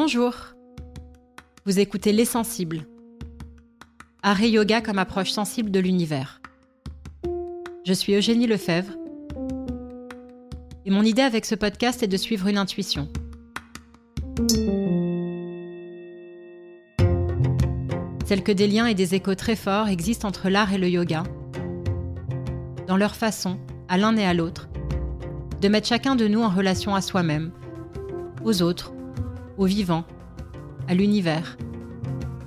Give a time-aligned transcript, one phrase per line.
[0.00, 0.32] Bonjour.
[1.66, 2.86] Vous écoutez Les Sensibles.
[4.22, 6.40] Art et yoga comme approche sensible de l'univers.
[7.84, 8.92] Je suis Eugénie Lefebvre.
[10.86, 13.08] Et mon idée avec ce podcast est de suivre une intuition.
[18.24, 21.24] Celle que des liens et des échos très forts existent entre l'art et le yoga,
[22.86, 23.58] dans leur façon,
[23.88, 24.68] à l'un et à l'autre,
[25.60, 27.50] de mettre chacun de nous en relation à soi-même,
[28.44, 28.92] aux autres,
[29.58, 30.04] au vivant,
[30.88, 31.58] à l'univers,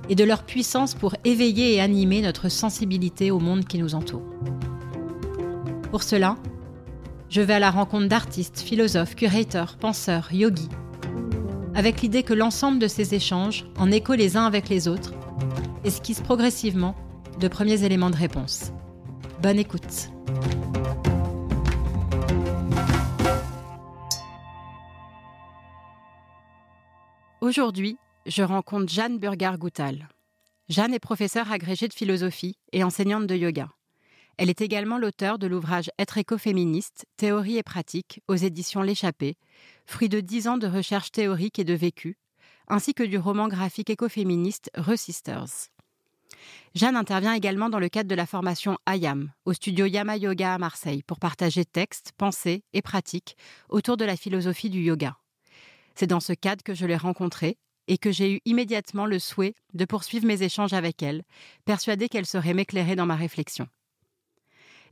[0.10, 4.24] et de leur puissance pour éveiller et animer notre sensibilité au monde qui nous entoure.
[5.92, 6.38] Pour cela,
[7.30, 10.70] je vais à la rencontre d'artistes, philosophes, curateurs, penseurs, yogis,
[11.76, 15.14] avec l'idée que l'ensemble de ces échanges, en écho les uns avec les autres,
[15.84, 16.96] esquissent progressivement
[17.40, 18.72] de premiers éléments de réponse.
[19.42, 20.12] Bonne écoute.
[27.52, 30.08] Aujourd'hui, je rencontre Jeanne Burgar-Goutal.
[30.70, 33.68] Jeanne est professeure agrégée de philosophie et enseignante de yoga.
[34.38, 39.36] Elle est également l'auteur de l'ouvrage Être écoféministe, théorie et pratique aux éditions L'échappée,
[39.86, 42.18] fruit de dix ans de recherche théorique et de vécu,
[42.70, 45.68] ainsi que du roman graphique écoféministe Resisters.
[46.74, 50.58] Jeanne intervient également dans le cadre de la formation IAM au studio Yama Yoga à
[50.58, 53.36] Marseille pour partager textes, pensées et pratiques
[53.68, 55.18] autour de la philosophie du yoga.
[55.96, 59.56] C'est dans ce cadre que je l'ai rencontrée et que j'ai eu immédiatement le souhait
[59.74, 61.24] de poursuivre mes échanges avec elle,
[61.66, 63.68] persuadée qu'elle saurait m'éclairer dans ma réflexion.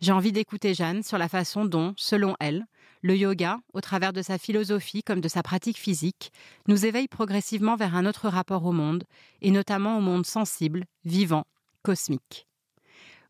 [0.01, 2.65] J'ai envie d'écouter Jeanne sur la façon dont, selon elle,
[3.01, 6.31] le yoga, au travers de sa philosophie comme de sa pratique physique,
[6.67, 9.03] nous éveille progressivement vers un autre rapport au monde,
[9.41, 11.45] et notamment au monde sensible, vivant,
[11.83, 12.47] cosmique.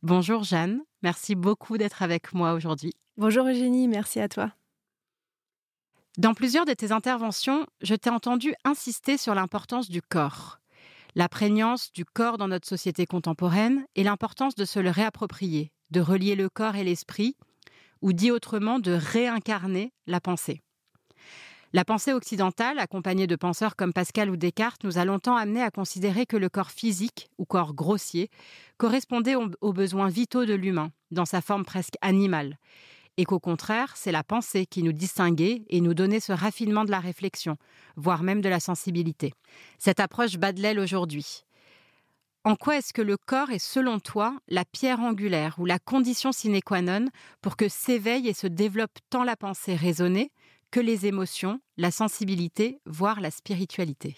[0.04, 2.94] Bonjour Jeanne, merci beaucoup d'être avec moi aujourd'hui.
[3.18, 4.52] Bonjour Eugénie, merci à toi.
[6.20, 10.60] Dans plusieurs de tes interventions, je t'ai entendu insister sur l'importance du corps,
[11.16, 16.02] la prégnance du corps dans notre société contemporaine et l'importance de se le réapproprier, de
[16.02, 17.38] relier le corps et l'esprit,
[18.02, 20.62] ou dit autrement, de réincarner la pensée.
[21.72, 25.72] La pensée occidentale, accompagnée de penseurs comme Pascal ou Descartes, nous a longtemps amené à
[25.72, 28.30] considérer que le corps physique, ou corps grossier,
[28.78, 32.58] correspondait aux besoins vitaux de l'humain, dans sa forme presque animale,
[33.20, 36.92] et qu'au contraire, c'est la pensée qui nous distinguait et nous donnait ce raffinement de
[36.92, 37.58] la réflexion,
[37.98, 39.34] voire même de la sensibilité.
[39.78, 41.44] Cette approche bat de l'aile aujourd'hui.
[42.46, 46.32] En quoi est-ce que le corps est, selon toi, la pierre angulaire ou la condition
[46.32, 47.08] sine qua non
[47.42, 50.32] pour que s'éveille et se développe tant la pensée raisonnée
[50.72, 54.16] que les émotions, la sensibilité, voire la spiritualité?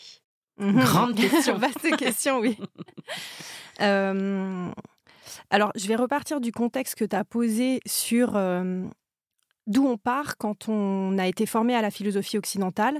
[0.60, 1.58] Grande question.
[1.58, 2.56] Vaste question, oui.
[3.82, 4.72] euh,
[5.50, 8.84] alors, je vais repartir du contexte que tu as posé sur euh,
[9.68, 13.00] d'où on part quand on a été formé à la philosophie occidentale.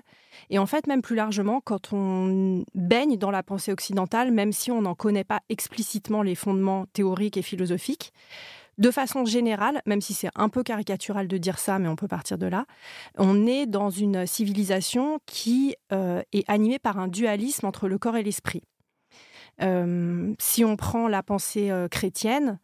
[0.50, 4.72] Et en fait, même plus largement, quand on baigne dans la pensée occidentale, même si
[4.72, 8.14] on n'en connaît pas explicitement les fondements théoriques et philosophiques.
[8.78, 12.08] De façon générale, même si c'est un peu caricatural de dire ça, mais on peut
[12.08, 12.66] partir de là,
[13.18, 18.16] on est dans une civilisation qui euh, est animée par un dualisme entre le corps
[18.16, 18.64] et l'esprit.
[19.62, 22.60] Euh, si on prend la pensée euh, chrétienne,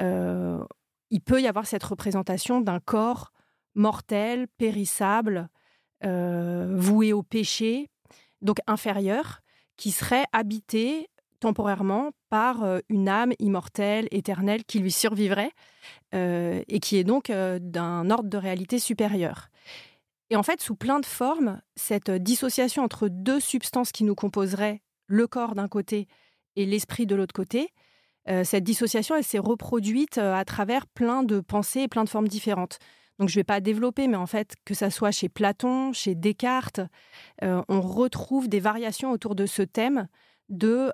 [0.00, 0.62] euh,
[1.10, 3.32] il peut y avoir cette représentation d'un corps
[3.74, 5.48] mortel, périssable,
[6.02, 7.90] voué au péché,
[8.40, 9.42] donc inférieur,
[9.76, 11.08] qui serait habité
[11.40, 15.50] temporairement par une âme immortelle, éternelle, qui lui survivrait,
[16.12, 19.50] et qui est donc d'un ordre de réalité supérieur.
[20.30, 24.80] Et en fait, sous plein de formes, cette dissociation entre deux substances qui nous composeraient,
[25.06, 26.08] le corps d'un côté
[26.66, 27.70] l'esprit de l'autre côté.
[28.28, 32.08] Euh, cette dissociation, elle s'est reproduite euh, à travers plein de pensées et plein de
[32.08, 32.78] formes différentes.
[33.18, 36.14] Donc je ne vais pas développer, mais en fait, que ça soit chez Platon, chez
[36.14, 36.80] Descartes,
[37.42, 40.08] euh, on retrouve des variations autour de ce thème
[40.48, 40.90] de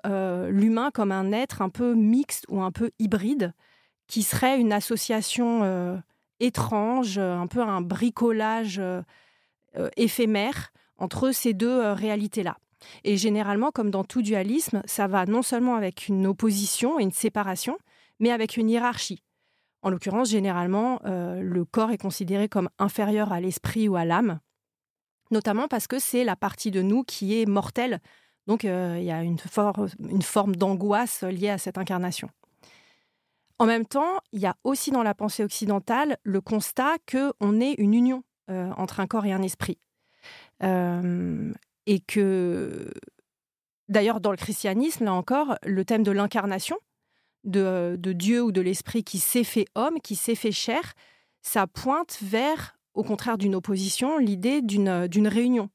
[0.51, 3.53] l'humain comme un être un peu mixte ou un peu hybride,
[4.05, 5.99] qui serait une association
[6.39, 8.79] étrange, un peu un bricolage
[9.95, 10.69] éphémère
[10.99, 12.59] entre ces deux réalités-là.
[13.03, 17.11] Et généralement, comme dans tout dualisme, ça va non seulement avec une opposition et une
[17.11, 17.77] séparation,
[18.19, 19.23] mais avec une hiérarchie.
[19.81, 24.39] En l'occurrence, généralement, euh, le corps est considéré comme inférieur à l'esprit ou à l'âme,
[25.31, 27.99] notamment parce que c'est la partie de nous qui est mortelle.
[28.47, 29.37] Donc, euh, il y a une,
[30.21, 32.29] forme d'angoisse liée à cette incarnation.
[33.59, 37.73] En même temps, il y a aussi dans la pensée occidentale le constat qu'on est
[37.73, 39.79] une union euh, entre un corps et un esprit
[41.87, 42.91] et que,
[43.87, 46.77] d'ailleurs, dans le christianisme, là encore, le thème de l'incarnation,
[47.45, 50.93] de, Dieu ou de l'Esprit qui s'est fait homme, qui s'est fait chair,
[51.41, 55.69] ça pointe vers, au contraire d'une opposition, l'idée d'une réunion,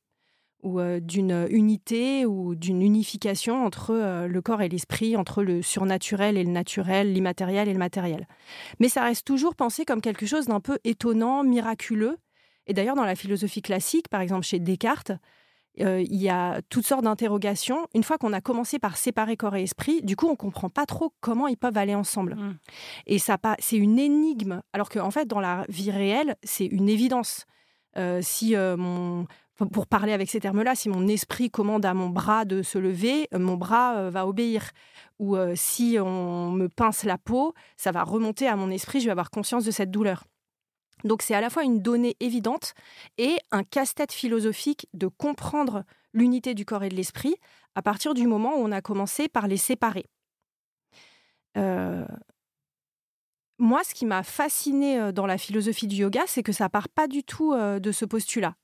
[0.63, 6.45] ou d'une unité ou d'une unification entre le corps et l'esprit, entre le surnaturel et
[6.45, 8.29] le naturel, l'immatériel et le matériel.
[8.79, 12.19] Mais ça reste toujours pensé comme quelque chose d'un peu étonnant, miraculeux.
[12.69, 15.13] Et d'ailleurs, dans la philosophie classique, par exemple chez Descartes,
[15.77, 17.87] il y a toutes sortes d'interrogations.
[17.95, 20.87] Une fois qu'on a commencé par séparer corps et esprit, du coup, on comprend pas
[20.87, 22.35] trop comment ils peuvent aller ensemble.
[22.35, 22.59] Mmh.
[23.07, 27.47] Et ça, c'est une énigme, alors qu'en fait, dans la vie réelle, c'est une évidence.
[28.21, 29.27] si mon
[29.71, 33.29] pour parler avec ces termes-là, si mon esprit commande à mon bras de se lever,
[33.35, 34.71] euh, mon bras euh, va obéir.
[35.19, 39.07] Ou euh, si on me pince la peau, ça va remonter à mon esprit, je
[39.07, 40.25] vais avoir conscience de cette douleur.
[41.05, 42.75] Donc c'est à la fois une donnée évidente
[43.19, 47.35] et un casse-tête philosophique de comprendre l'unité du corps et de l'esprit
[47.75, 50.07] à partir du moment où on a commencé par les séparer.
[53.59, 57.07] Moi, ce qui m'a fasciné dans la philosophie du yoga, c'est que ça part pas
[57.07, 58.57] du tout de ce postulat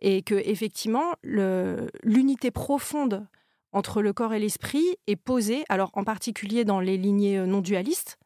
[0.00, 3.26] et que effectivement l'unité profonde
[3.74, 7.60] entre le corps et l'esprit est posée, alors en particulier dans les lignées euh, non
[7.60, 8.23] dualistes, euh,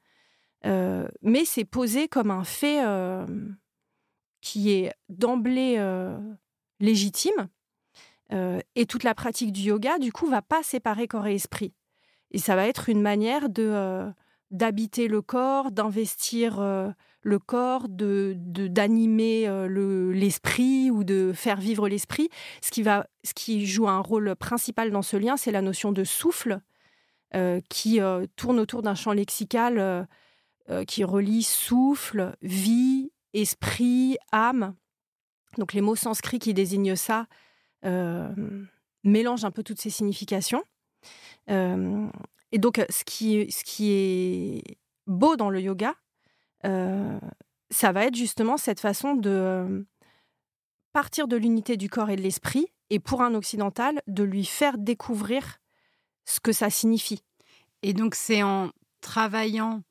[0.64, 3.26] mais c'est posé comme un fait euh,
[4.40, 5.78] qui est d'emblée
[6.80, 7.48] légitime.
[8.30, 11.72] et toute la pratique du yoga, du coup, va pas séparer corps et esprit.
[12.30, 14.12] Et ça va être une manière de
[14.50, 16.62] d'habiter le corps, d'investir
[17.22, 22.28] le corps, de d'animer euh, l'esprit ou de faire vivre l'esprit.
[22.62, 25.92] Ce qui va, ce qui joue un rôle principal dans ce lien, c'est la notion
[25.92, 26.60] de souffle
[27.34, 30.08] euh, qui euh, tourne autour d'un champ lexical
[30.86, 34.74] qui relie souffle, vie, esprit, âme.
[35.56, 37.26] Donc les mots sanscrits qui désignent ça
[39.04, 40.62] mélangent un peu toutes ces significations.
[41.48, 44.62] et donc ce qui, ce qui est
[45.06, 45.94] beau dans le yoga,
[46.62, 49.86] ça va être justement cette façon de
[50.92, 54.78] partir de l'unité du corps et de l'esprit, et pour un occidental, de lui faire
[54.78, 55.58] découvrir
[56.24, 57.22] ce que ça signifie.
[57.82, 59.82] Et donc c'est en travaillant,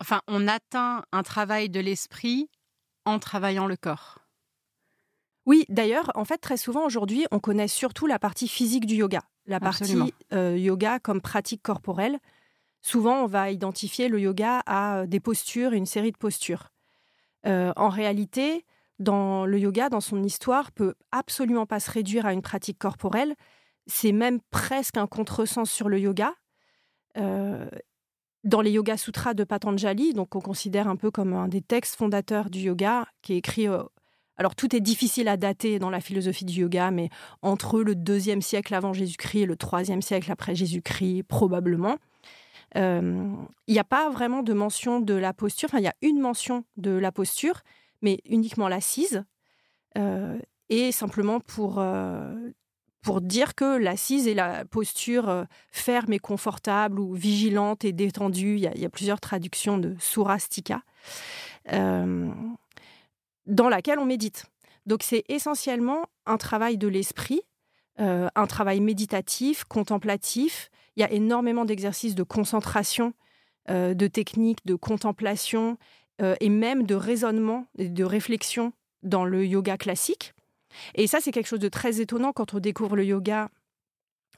[0.00, 2.48] enfin on atteint un travail de l'esprit
[3.04, 4.18] en travaillant le corps.
[5.44, 9.22] Oui, d'ailleurs, en fait, très souvent aujourd'hui, on connaît surtout la partie physique du yoga,
[9.46, 12.18] la partie yoga comme pratique corporelle.
[12.86, 16.68] Souvent, on va identifier le yoga à euh, des postures, une série de postures.
[17.44, 18.64] Euh, en réalité,
[19.00, 23.34] dans le yoga, dans son histoire, peut absolument pas se réduire à une pratique corporelle.
[23.88, 26.32] C'est même presque un contresens sur le yoga.
[27.16, 27.68] Euh,
[28.46, 31.96] dans les Yoga Sutras de Patanjali, donc on considère un peu comme un des textes
[31.96, 33.66] fondateurs du yoga, qui est écrit.
[34.36, 37.10] alors tout est difficile à dater dans la philosophie du yoga, mais
[37.42, 41.96] entre le deuxième siècle avant Jésus-Christ et le troisième siècle après Jésus-Christ, probablement.
[42.76, 45.68] Il n'y a pas vraiment de mention de la posture.
[45.70, 47.62] Enfin, il y a une mention de la posture,
[48.00, 49.24] mais uniquement l'assise.
[50.68, 51.82] et simplement pour,
[53.06, 58.56] pour dire que l'assise est la posture ferme et confortable ou vigilante et détendue.
[58.56, 60.82] Il y a, plusieurs traductions de surastika,
[61.70, 62.34] dans
[63.46, 64.46] laquelle on médite.
[64.86, 67.42] Donc c'est essentiellement un travail de l'esprit,
[67.98, 73.12] un travail méditatif, contemplatif, il y a énormément d'exercices de concentration,
[73.68, 75.78] euh, de techniques, de contemplation
[76.22, 78.72] euh, et même de raisonnement, de réflexion
[79.02, 80.34] dans le yoga classique.
[80.94, 83.50] Et ça, c'est quelque chose de très étonnant quand on découvre le yoga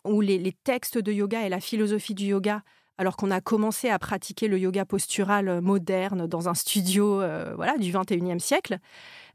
[0.04, 2.62] ou les, textes de yoga et la philosophie du yoga,
[2.96, 7.76] alors qu'on a commencé à pratiquer le yoga postural moderne dans un studio euh, voilà,
[7.78, 8.78] du 21e siècle,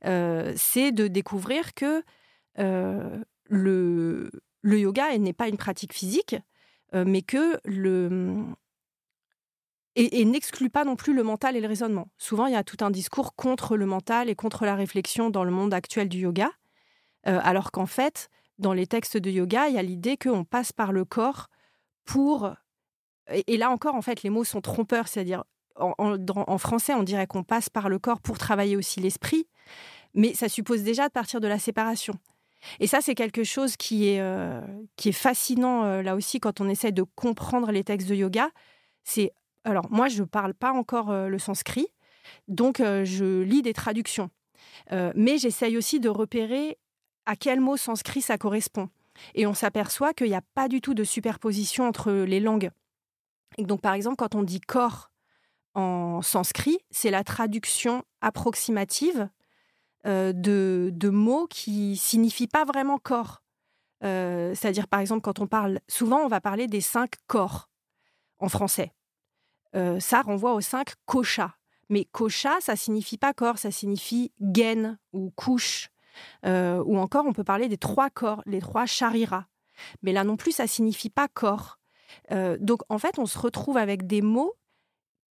[0.04, 2.04] c'est de découvrir que
[3.50, 4.30] le,
[4.64, 6.36] yoga n'est pas une pratique physique,
[6.94, 8.44] euh, mais que le
[9.96, 12.10] et, n'exclut pas non plus le mental et le raisonnement.
[12.18, 15.44] Souvent, il y a tout un discours contre le mental et contre la réflexion dans
[15.44, 16.50] le monde actuel du yoga,
[17.28, 20.72] euh, alors qu'en fait, dans les textes de yoga, il y a l'idée qu'on passe
[20.72, 21.48] par le corps
[22.06, 22.52] pour...
[23.48, 25.44] Et, là encore, en fait, les mots sont trompeurs, c'est-à-dire,
[25.78, 29.48] en, français, on dirait qu'on passe par le corps pour travailler aussi l'esprit,
[30.14, 32.14] mais ça suppose déjà de partir de la séparation.
[32.80, 34.62] Et ça, c'est quelque chose qui est, euh,
[34.98, 38.50] qui est fascinant euh, là aussi quand on essaie de comprendre les textes de yoga.
[39.04, 41.88] C'est alors moi, je ne parle pas encore le sanskrit,
[42.50, 44.30] donc je lis des traductions,
[44.92, 46.78] mais j'essaye aussi de repérer
[47.26, 48.90] à quel mot sanskrit ça correspond.
[49.36, 52.72] Et on s'aperçoit qu'il n'y a pas du tout de superposition entre les langues.
[53.58, 55.12] Donc, par exemple, quand on dit corps
[55.76, 59.30] en sanskrit, c'est la traduction approximative
[60.06, 63.42] euh, de, mots qui signifient pas vraiment corps.
[64.04, 67.70] Euh, c'est-à-dire, par exemple, quand on parle, souvent on va parler des cinq corps
[68.40, 68.92] en français.
[69.76, 71.52] Euh, ça renvoie aux cinq koshas.
[71.90, 75.90] Mais kosha, ça signifie pas corps, ça signifie gaine ou couche.
[76.46, 79.46] Ou encore on peut parler des trois corps, les trois chariras.
[80.02, 81.80] Mais là non plus, ça signifie pas corps.
[82.32, 84.56] donc en fait, on se retrouve avec des mots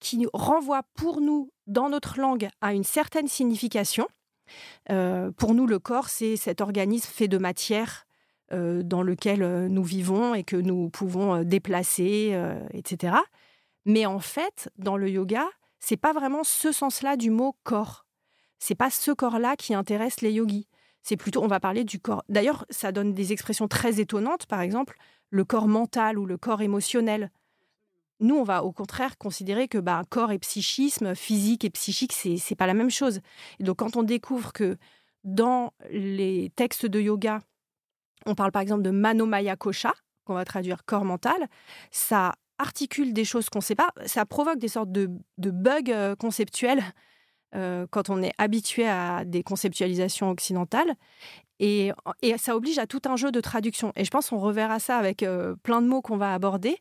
[0.00, 4.08] qui renvoient pour nous, dans notre langue, à une certaine signification.
[4.88, 8.04] pour nous, le corps, c'est cet organisme fait de matière
[8.50, 12.36] dans lequel nous vivons et que nous pouvons déplacer,
[12.72, 13.14] etc.
[13.84, 15.46] Mais en fait, dans le yoga,
[15.80, 18.06] c'est pas vraiment ce sens-là du mot corps.
[18.58, 20.68] C'est pas ce corps-là qui intéresse les yogis.
[21.02, 22.24] C'est plutôt, on va parler du corps.
[22.28, 24.96] D'ailleurs, ça donne des expressions très étonnantes, par exemple,
[25.30, 27.30] le corps mental ou le corps émotionnel.
[28.20, 32.36] Nous, on va au contraire considérer que bah, corps et psychisme, physique et psychique, c'est,
[32.36, 33.20] c'est pas la même chose.
[33.58, 34.76] Et donc, quand on découvre que
[35.24, 37.40] dans les textes de yoga,
[38.26, 39.94] on parle par exemple de Manomaya Kosha,
[40.24, 41.48] qu'on va traduire corps mental,
[41.90, 46.14] ça articule des choses qu'on ne sait pas, ça provoque des sortes de, bugs euh,
[46.14, 46.82] conceptuels
[47.54, 50.94] euh, quand on est habitué à des conceptualisations occidentales.
[51.60, 51.92] Et,
[52.38, 53.92] ça oblige à tout un jeu de traduction.
[53.94, 56.76] Et je pense qu'on reverra ça avec euh, plein de mots qu'on va aborder.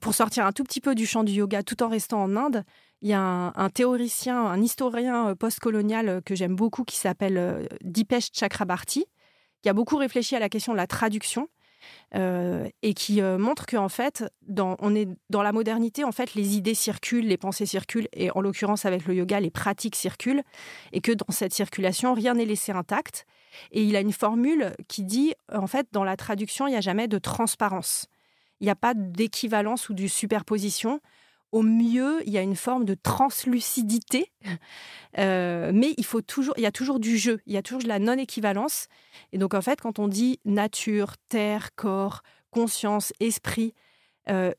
[0.00, 2.64] pour sortir un tout petit peu du champ du yoga tout en restant en Inde,
[3.00, 3.20] il y a
[3.54, 9.06] un, théoricien, un historien postcolonial que j'aime beaucoup qui s'appelle Dipesh Chakrabarti,
[9.62, 11.57] qui a beaucoup réfléchi à la question de la traduction euh,
[12.12, 16.56] et qui euh, montre qu'en fait, dans, on est dans la modernité, en fait, les
[16.56, 20.42] idées circulent, les pensées circulent, et en l'occurrence avec le yoga, les pratiques circulent,
[20.92, 23.26] et que dans cette circulation, rien n'est laissé intact.
[23.72, 26.82] Et il a une formule qui dit, en fait, dans la traduction, il n'y a
[26.82, 28.06] jamais de transparence.
[28.60, 31.00] Il n'y a pas d'équivalence ou de superposition
[31.52, 34.30] au mieux, il y a une forme de translucidité,
[35.18, 37.82] euh, mais il faut toujours, il y a toujours du jeu, il y a toujours
[37.82, 38.88] de la non-équivalence.
[39.32, 43.74] Et donc en fait, quand on dit nature, terre, corps, conscience, esprit,
[44.28, 44.52] euh,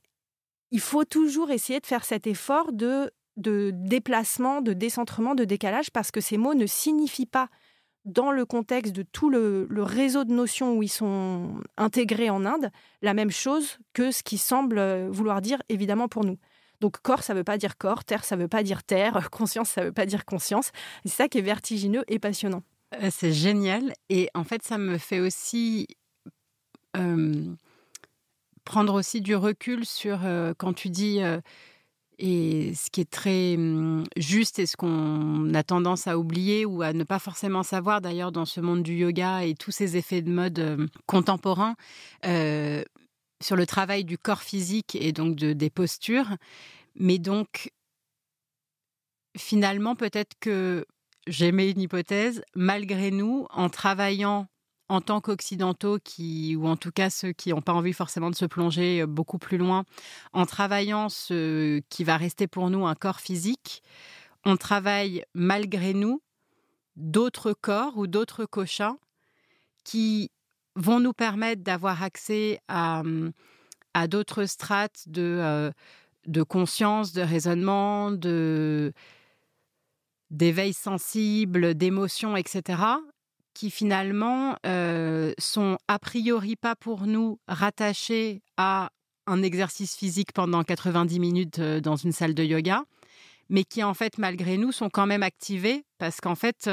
[0.71, 6.11] il faut toujours essayer de faire cet effort de, déplacement, de décentrement, de décalage, parce
[6.11, 7.49] que ces mots ne signifient pas
[8.05, 12.45] dans le contexte de tout le, le, réseau de notions où ils sont intégrés en
[12.45, 16.37] Inde, la même chose que ce qui semble vouloir dire évidemment pour nous.
[16.81, 19.29] Donc corps, ça ne veut pas dire corps, terre, ça ne veut pas dire terre,
[19.31, 20.71] conscience, ça ne veut pas dire conscience.
[21.05, 22.63] C'est ça qui est vertigineux et passionnant.
[22.95, 23.93] Euh, c'est génial.
[24.09, 25.87] Et en fait, ça me fait aussi
[28.65, 31.21] prendre aussi du recul sur euh, quand tu dis...
[31.21, 31.39] Euh,
[32.21, 36.81] et ce qui est très hum, juste et ce qu'on a tendance à oublier ou
[36.81, 40.21] à ne pas forcément savoir d'ailleurs dans ce monde du yoga et tous ces effets
[40.21, 41.77] de mode contemporains,
[43.41, 46.35] sur le travail du corps physique et donc de, des postures.
[46.95, 47.71] Mais donc,
[49.37, 50.85] finalement, peut-être que
[51.27, 54.47] j'aimais une hypothèse, malgré nous, en travaillant
[54.89, 58.35] en tant qu'occidentaux qui, ou en tout cas ceux qui n'ont pas envie forcément de
[58.35, 59.85] se plonger beaucoup plus loin,
[60.33, 63.83] en travaillant ce qui va rester pour nous un corps physique,
[64.45, 66.21] on travaille malgré nous
[66.95, 68.97] d'autres corps ou d'autres cochins
[69.83, 70.31] qui
[70.79, 73.31] vont nous permettre d'avoir accès à, hum,
[74.07, 75.71] d'autres strates de, euh,
[76.25, 78.93] de conscience, de raisonnement, de
[80.31, 82.83] d'éveil sensible, d'émotion, etc.,
[83.55, 88.91] qui finalement euh, sont a priori pas pour nous rattachés à
[89.25, 92.83] un exercice physique pendant 90 minutes euh, dans une salle de yoga,
[93.49, 96.69] mais qui en fait malgré nous sont quand même activés parce qu'en fait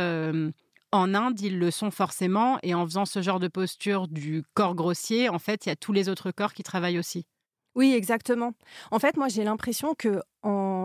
[0.93, 4.75] en Inde, ils le sont forcément, et en faisant ce genre de posture du corps
[4.75, 7.27] grossier, en fait, il y a tous les autres corps qui travaillent aussi.
[7.75, 8.53] Oui, exactement.
[8.91, 10.23] En fait, moi, j'ai l'impression que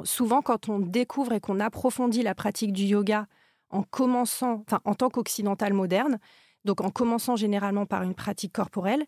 [0.04, 3.28] souvent, quand on découvre et qu'on approfondit la pratique du yoga
[3.70, 6.20] en commençant, enfin, en tant qu'occidental moderne,
[6.66, 9.06] donc en commençant généralement par une pratique corporelle,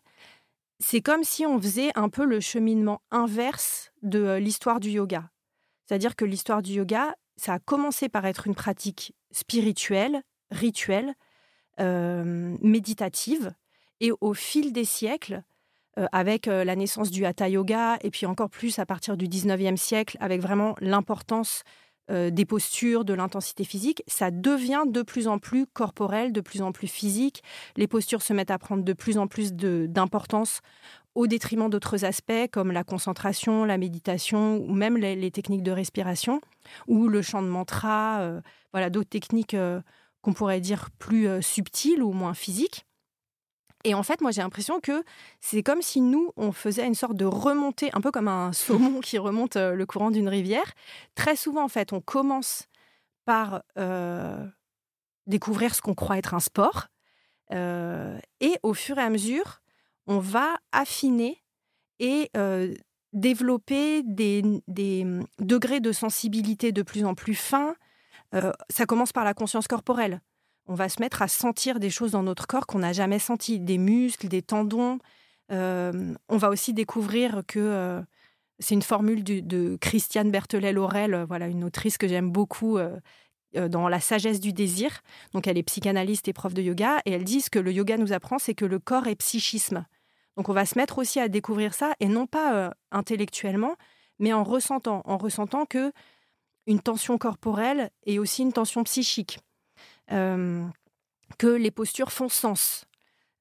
[0.80, 5.30] c'est comme si on faisait un peu le cheminement inverse de euh, l'histoire du yoga.
[5.86, 10.22] C'est-à-dire que l'histoire du yoga, ça a commencé par être une pratique spirituelle,
[10.54, 11.14] rituelle,
[11.80, 13.52] euh, méditative.
[14.00, 15.42] Et au fil des siècles,
[15.98, 19.26] euh, avec euh, la naissance du Hatha Yoga, et puis encore plus à partir du
[19.26, 21.62] 19e siècle, avec vraiment l'importance
[22.10, 26.70] des postures, de l'intensité physique, ça devient de plus en plus corporel, de plus en
[26.70, 27.42] plus physique.
[27.78, 30.60] Les postures se mettent à prendre de plus en plus d'importance
[31.14, 36.42] au détriment d'autres aspects comme la concentration, la méditation ou même les, techniques de respiration
[36.88, 38.42] ou le chant de mantra,
[38.74, 39.56] voilà d'autres techniques
[40.24, 42.86] qu'on pourrait dire plus euh, subtil ou moins physique.
[43.84, 45.04] Et en fait, moi, j'ai l'impression que
[45.40, 49.00] c'est comme si nous, on faisait une sorte de remontée, un peu comme un saumon
[49.00, 50.72] qui remonte euh, le courant d'une rivière.
[51.14, 52.68] Très souvent, en fait, on commence
[53.26, 54.44] par euh,
[55.26, 56.88] découvrir ce qu'on croit être un sport.
[57.50, 59.60] et au fur et à mesure,
[60.06, 61.42] on va affiner
[62.00, 62.30] et
[63.12, 65.06] développer des, des,
[65.38, 67.76] degrés de sensibilité de plus en plus fins,
[68.34, 70.20] euh, ça commence par la conscience corporelle.
[70.66, 73.60] on va se mettre à sentir des choses dans notre corps qu'on n'a jamais senti,
[73.60, 74.98] des muscles, des tendons.
[75.50, 78.02] on va aussi découvrir que
[78.58, 82.78] c'est une formule de Christiane Berthelet-Laurel, voilà une autrice que j'aime beaucoup
[83.52, 85.02] dans La sagesse du désir.
[85.32, 87.98] Donc elle est psychanalyste et prof de yoga et elle dit ce que le yoga
[87.98, 89.84] nous apprend, c'est que le corps est psychisme.
[90.36, 93.76] Donc on va se mettre aussi à découvrir ça et non pas intellectuellement,
[94.18, 95.92] mais en ressentant, en ressentant que
[96.66, 99.38] une tension corporelle est aussi une tension psychique,
[100.12, 100.64] euh,
[101.38, 102.84] que les postures font sens,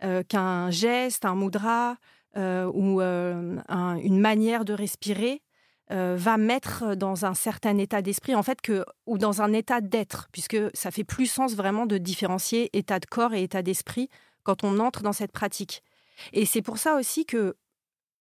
[0.04, 1.98] euh, qu'un geste, un mudra
[2.36, 5.42] euh, ou une manière de respirer
[5.90, 10.28] va mettre dans un certain état d'esprit, en fait, que, ou dans un état d'être,
[10.32, 14.10] puisque ça fait plus sens vraiment de différencier état de corps et état d'esprit
[14.42, 15.84] quand on entre dans cette pratique.
[16.32, 17.56] Et c'est pour ça aussi que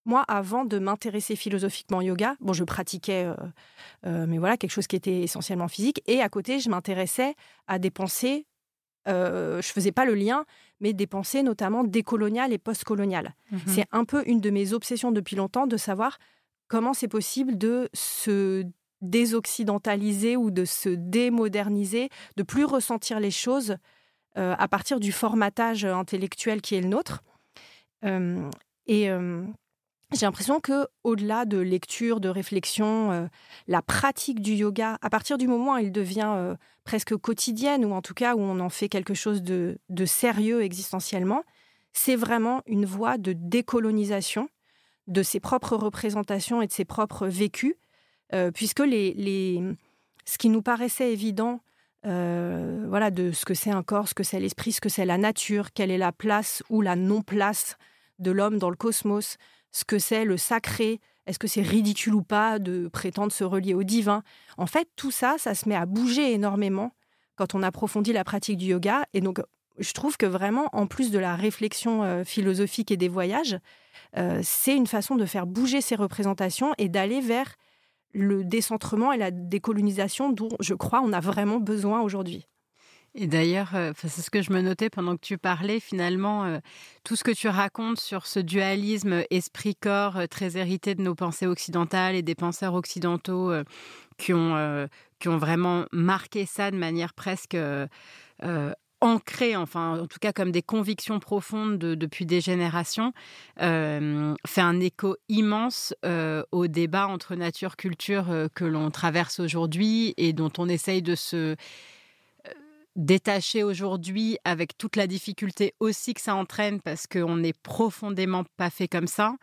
[0.04, 3.34] moi, avant de m'intéresser philosophiquement au yoga, bon, je pratiquais, euh,
[4.06, 6.02] euh, mais voilà, quelque chose qui était essentiellement physique.
[6.06, 7.34] Et à côté, je m'intéressais
[7.68, 8.46] à des pensées,
[9.08, 10.44] euh, je faisais pas le lien,
[10.80, 13.34] mais des pensées notamment décoloniales et postcoloniales.
[13.50, 16.18] Mmh c'est un peu une de mes obsessions depuis longtemps de savoir
[16.66, 18.64] comment c'est possible de se
[19.02, 23.76] désoccidentaliser ou de se démoderniser, de plus ressentir les choses
[24.34, 27.22] à partir du formatage intellectuel qui est le nôtre.
[28.86, 29.10] et
[30.12, 33.26] j'ai l'impression que au-delà de lecture, de réflexion, euh,
[33.66, 36.54] la pratique du yoga, à partir du moment où il devient euh,
[36.84, 41.44] presque quotidienne ou en tout cas où on en fait quelque chose de, sérieux existentiellement,
[41.92, 44.48] c'est vraiment une voie de décolonisation
[45.06, 47.74] de ses propres représentations et de ses propres vécus,
[48.34, 49.60] euh, puisque les,
[50.24, 51.60] ce qui nous paraissait évident,
[52.04, 55.18] voilà, de ce que c'est un corps, ce que c'est l'esprit, ce que c'est la
[55.18, 57.76] nature, quelle est la place ou la non-place
[58.18, 59.36] de l'homme dans le cosmos,
[59.72, 63.74] ce que c'est le sacré, est-ce que c'est ridicule ou pas de prétendre se relier
[63.74, 64.22] au divin.
[64.58, 66.92] En fait, tout ça, ça se met à bouger énormément
[67.36, 69.04] quand on approfondit la pratique du yoga.
[69.14, 69.40] Et donc,
[69.78, 73.58] je trouve que vraiment, en plus de la réflexion euh, philosophique et des voyages,
[74.16, 77.56] euh, c'est une façon de faire bouger ces représentations et d'aller vers
[78.12, 82.46] le décentrement et la décolonisation dont je crois on a vraiment besoin aujourd'hui.
[83.14, 86.60] Et d'ailleurs, euh, c'est ce que je me notais pendant que tu parlais, finalement, euh,
[87.04, 91.46] tout ce que tu racontes sur ce dualisme esprit-corps euh, très hérité de nos pensées
[91.46, 93.52] occidentales et des penseurs occidentaux
[94.16, 97.56] qui, ont, qui ont vraiment marqué ça de manière presque
[99.00, 103.12] ancrée, enfin en tout cas comme des convictions profondes depuis des générations,
[103.58, 105.94] fait un écho immense
[106.52, 111.56] au débat entre nature-culture que l'on traverse aujourd'hui et dont on essaye de se
[112.96, 118.70] détaché aujourd'hui avec toute la difficulté aussi que ça entraîne parce qu'on n'est profondément pas
[118.70, 119.36] fait comme ça.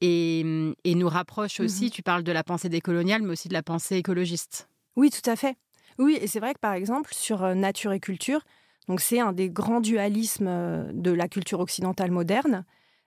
[0.00, 0.42] Et,
[0.84, 3.96] nous rapproche aussi, mmh tu parles de la pensée décoloniale, mais aussi de la pensée
[3.96, 4.68] écologiste.
[4.96, 5.56] Oui, tout à fait.
[5.98, 8.40] Oui, et c'est vrai que par exemple, sur euh, nature et culture,
[8.88, 12.64] donc c'est un des grands dualismes euh, de la culture occidentale moderne.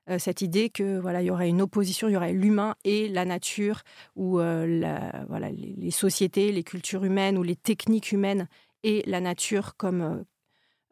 [0.10, 3.10] Euh, cette idée que voilà, il y aurait une opposition, il y aurait l'humain et
[3.10, 3.82] la nature,
[4.16, 8.48] ou la, voilà, les, sociétés, les cultures humaines ou les techniques humaines
[8.84, 10.24] et la nature comme euh,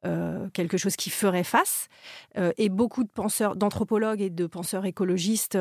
[0.06, 1.88] euh, quelque chose qui ferait face.
[2.38, 5.58] Euh, et beaucoup de penseurs, d'anthropologues et de penseurs écologistes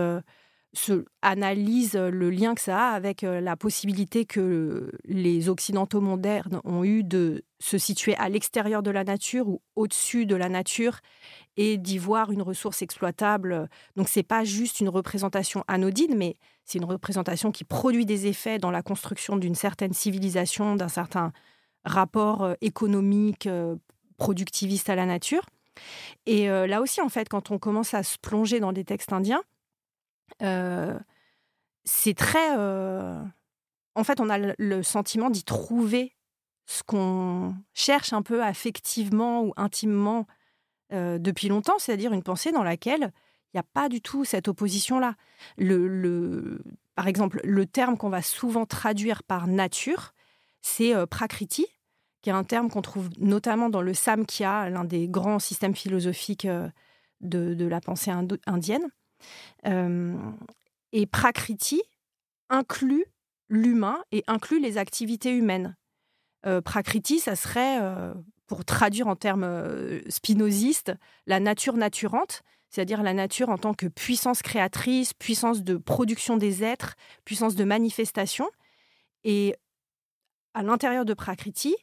[0.76, 6.82] se analysent le lien que ça a avec la possibilité que les Occidentaux modernes ont
[6.82, 10.98] eu de se situer à l'extérieur de la nature ou au-dessus de la nature
[11.56, 13.68] et d'y voir une ressource exploitable.
[13.94, 18.58] Donc c'est pas juste une représentation anodine, mais c'est une représentation qui produit des effets
[18.58, 21.32] dans la construction d'une certaine civilisation, d'un certain
[21.84, 23.76] rapport euh, économique, euh,
[24.16, 25.44] productiviste à la nature.
[26.26, 29.12] Et euh, là aussi, en fait, quand on commence à se plonger dans des textes
[29.12, 29.42] indiens,
[31.84, 32.56] c'est très...
[33.96, 36.16] En fait, on a le sentiment d'y trouver
[36.66, 40.26] ce qu'on cherche un peu affectivement ou intimement
[40.90, 43.12] depuis longtemps, c'est-à-dire une pensée dans laquelle
[43.52, 45.14] il n'y a pas du tout cette opposition-là.
[45.56, 46.62] Le,
[46.94, 50.14] par exemple, le terme qu'on va souvent traduire par nature,
[50.62, 51.66] c'est prakriti,
[52.24, 56.46] qui est un terme qu'on trouve notamment dans le Samkhya, l'un des grands systèmes philosophiques
[56.46, 56.70] euh,
[57.20, 58.10] de, la pensée
[58.46, 58.88] indienne.
[59.66, 60.16] Euh,
[60.92, 61.82] et Prakriti
[62.48, 63.04] inclut
[63.50, 65.76] l'humain et inclut les activités humaines.
[66.46, 67.78] Euh, Prakriti, ça serait,
[68.46, 70.94] pour traduire en termes spinozistes,
[71.26, 76.64] la nature naturante, c'est-à-dire la nature en tant que puissance créatrice, puissance de production des
[76.64, 76.94] êtres,
[77.26, 78.48] puissance de manifestation.
[79.24, 79.54] Et
[80.54, 81.76] à l'intérieur de Prakriti,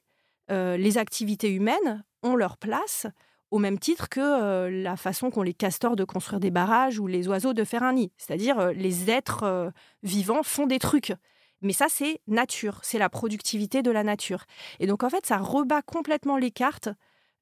[0.52, 3.08] euh, les activités humaines ont leur place
[3.52, 7.08] au même titre que euh, la façon qu'ont les castors de construire des barrages ou
[7.08, 8.12] les oiseaux de faire un nid.
[8.18, 9.72] C'est-à-dire euh, les êtres
[10.04, 11.14] vivants font des trucs.
[11.62, 14.46] Mais ça, c'est nature, c'est la productivité de la nature.
[14.80, 16.90] Et donc, en fait, ça rebat complètement les cartes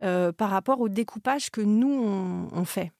[0.02, 2.91] par rapport au découpage que nous, on, fait.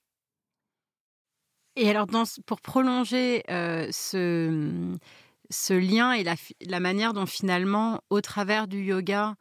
[1.78, 2.08] Et alors,
[2.46, 3.44] pour prolonger
[3.90, 9.36] ce lien et la, manière dont finalement, au travers du yoga,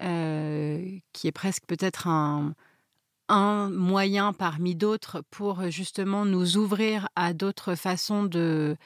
[0.00, 2.54] qui est presque peut-être un,
[3.70, 8.76] moyen parmi d'autres pour justement nous ouvrir à d'autres façons de,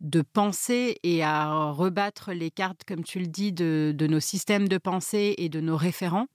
[0.00, 4.78] de penser et à rebattre les cartes, comme tu le dis, de, nos systèmes de
[4.78, 6.26] pensée et de nos référents.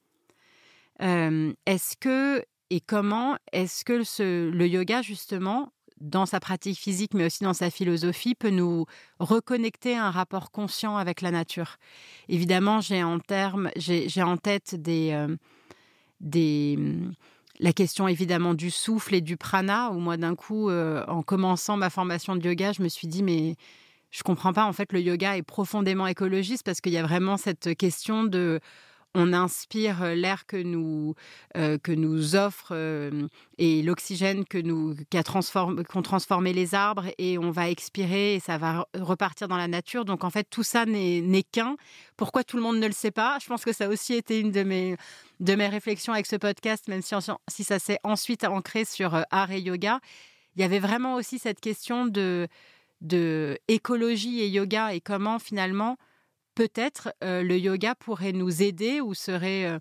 [1.01, 4.01] Euh, est-ce que et comment est-ce que
[4.51, 5.71] le yoga, justement,
[6.03, 8.85] dans sa pratique physique, mais aussi dans sa philosophie, peut nous
[9.19, 11.77] reconnecter à un rapport conscient avec la nature.
[12.29, 15.27] Évidemment, j'ai en, tête euh,
[17.59, 21.77] la question évidemment du souffle et du prana, où moi d'un coup, euh, en commençant
[21.77, 23.55] ma formation de yoga, je me suis dit, mais
[24.11, 27.37] je comprends pas, en fait, le yoga est profondément écologiste parce qu'il y a vraiment
[27.37, 28.59] cette question de
[29.15, 31.15] on inspire euh, l'air que nous
[31.55, 37.05] euh, que nous offre euh, et l'oxygène que nous qu'a transformé qu'ont transformé les arbres
[37.17, 40.05] et on va expirer et ça va repartir dans la nature.
[40.05, 41.75] Donc en fait tout ça n'est qu'un.
[42.17, 43.37] Pourquoi tout le monde ne le sait pas?
[43.41, 44.97] Je pense que ça a aussi été une de mes
[45.39, 47.13] de mes réflexions avec ce podcast même si,
[47.49, 49.99] si ça s'est ensuite ancré sur art et yoga.
[50.55, 52.47] Il y avait vraiment aussi cette question de
[53.01, 55.97] de écologie et yoga et comment finalement
[56.55, 59.79] peut-être euh, le yoga pourrait nous aider ou serait euh,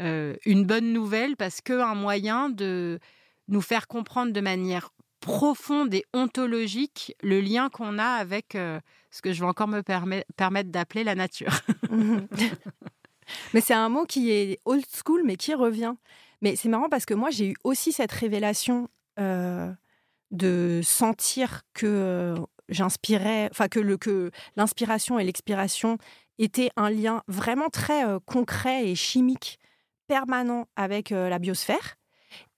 [0.00, 2.98] euh, une bonne nouvelle parce qu'un moyen de
[3.48, 9.32] nous faire comprendre de manière profonde et ontologique le lien qu'on a avec ce que
[9.34, 11.60] je vais encore me permettre d'appeler la nature.
[13.52, 15.94] mais c'est un mot qui est old school, mais qui revient.
[16.40, 18.88] Mais c'est marrant parce que moi, j'ai eu aussi cette révélation
[20.30, 22.34] de sentir que
[22.70, 25.98] j'inspirais, enfin que le que l'inspiration et l'expiration
[26.38, 29.58] étaient un lien vraiment très euh, concret et chimique
[30.06, 31.96] permanent avec euh, la biosphère.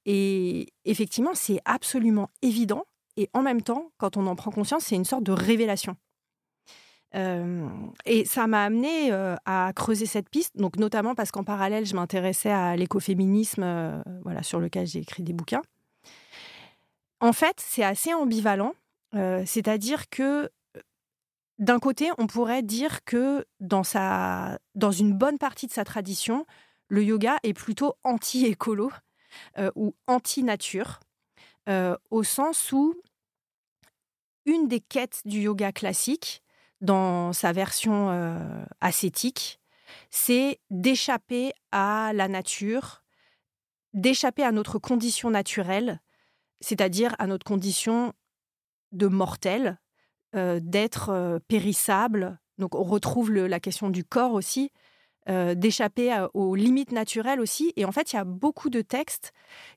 [0.07, 2.85] Et effectivement, c'est absolument évident.
[3.16, 5.96] Et en même temps, quand on en prend conscience, c'est une sorte de révélation.
[7.14, 7.68] Euh,
[8.07, 9.12] et ça m'a amené
[9.44, 14.61] à creuser cette piste, donc notamment parce qu'en parallèle, je m'intéressais à l'écoféminisme, voilà, sur
[14.61, 15.62] lequel j'ai écrit des bouquins.
[17.20, 18.75] En fait, c'est assez ambivalent
[19.12, 20.51] c'est-à-dire que
[21.59, 26.46] d'un côté, on pourrait dire que dans, sa, dans une bonne partie de sa tradition,
[26.88, 28.90] le yoga est plutôt anti-écolo
[29.77, 31.01] ou anti-nature,
[32.11, 32.94] au sens où
[34.44, 36.42] une des quêtes du yoga classique,
[36.83, 39.61] dans sa version ascétique,
[40.11, 43.03] c'est d'échapper à la nature,
[43.94, 46.01] d'échapper à notre condition naturelle,
[46.61, 48.12] c'est-à-dire à notre condition
[48.92, 49.78] de mortel,
[50.35, 52.38] euh, d'être euh, périssable.
[52.57, 54.70] Donc on retrouve la question du corps aussi,
[55.28, 57.74] euh, d'échapper aux limites naturelles aussi.
[57.76, 59.33] Et en fait, il y a beaucoup de textes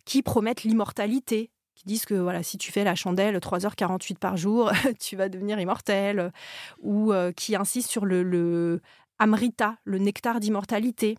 [0.06, 4.71] qui promettent l'immortalité, qui disent que voilà, si tu fais la chandelle 3h48 par jour,
[4.99, 6.32] tu vas devenir immortel,
[6.82, 8.82] ou qui insistent sur le, le
[9.19, 11.17] amrita, le nectar d'immortalité.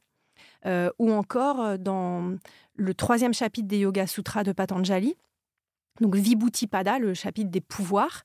[0.98, 2.37] ou encore dans
[2.74, 5.16] le troisième chapitre des Yoga Sutras de Patanjali,
[6.00, 8.24] donc Vibhuti-pada, le chapitre des pouvoirs,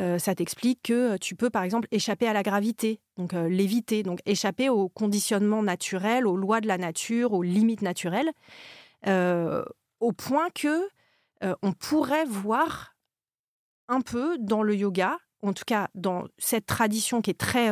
[0.00, 4.02] euh, ça t'explique que tu peux par exemple échapper à la gravité, donc euh, l'éviter,
[4.02, 8.30] donc échapper au conditionnement naturel, aux lois de la nature, aux limites naturelles,
[9.06, 9.64] euh,
[10.00, 10.88] au point que
[11.62, 12.94] on pourrait voir
[13.88, 17.68] un peu dans le yoga, en tout cas dans cette tradition qui est très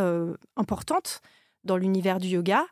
[0.57, 1.21] importante
[1.63, 2.67] dans l'univers du yoga,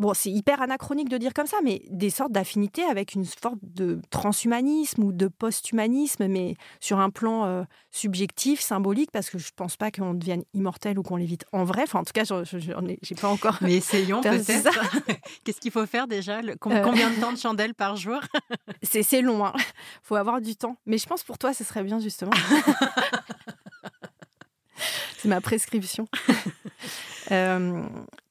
[0.00, 3.58] bon, c'est hyper anachronique de dire comme ça, mais des sortes d'affinités avec une sorte
[3.62, 9.48] de transhumanisme ou de post-humanisme, mais sur un plan euh, subjectif, symbolique, parce que je
[9.48, 11.82] ne pense pas qu'on devienne immortel ou qu'on l'évite en vrai.
[11.82, 13.58] Enfin, en tout cas, je n'ai pas encore.
[13.60, 14.70] Mais essayons peut-être.
[15.44, 16.54] Qu'est-ce qu'il faut faire déjà euh.
[16.58, 18.20] Combien de temps de chandelle par jour?
[18.82, 19.52] C'est long, il hein.
[20.02, 20.76] faut avoir du temps.
[20.86, 22.32] Mais je pense pour toi, ce serait bien justement.
[25.18, 26.08] c'est ma prescription.
[27.30, 27.82] Euh,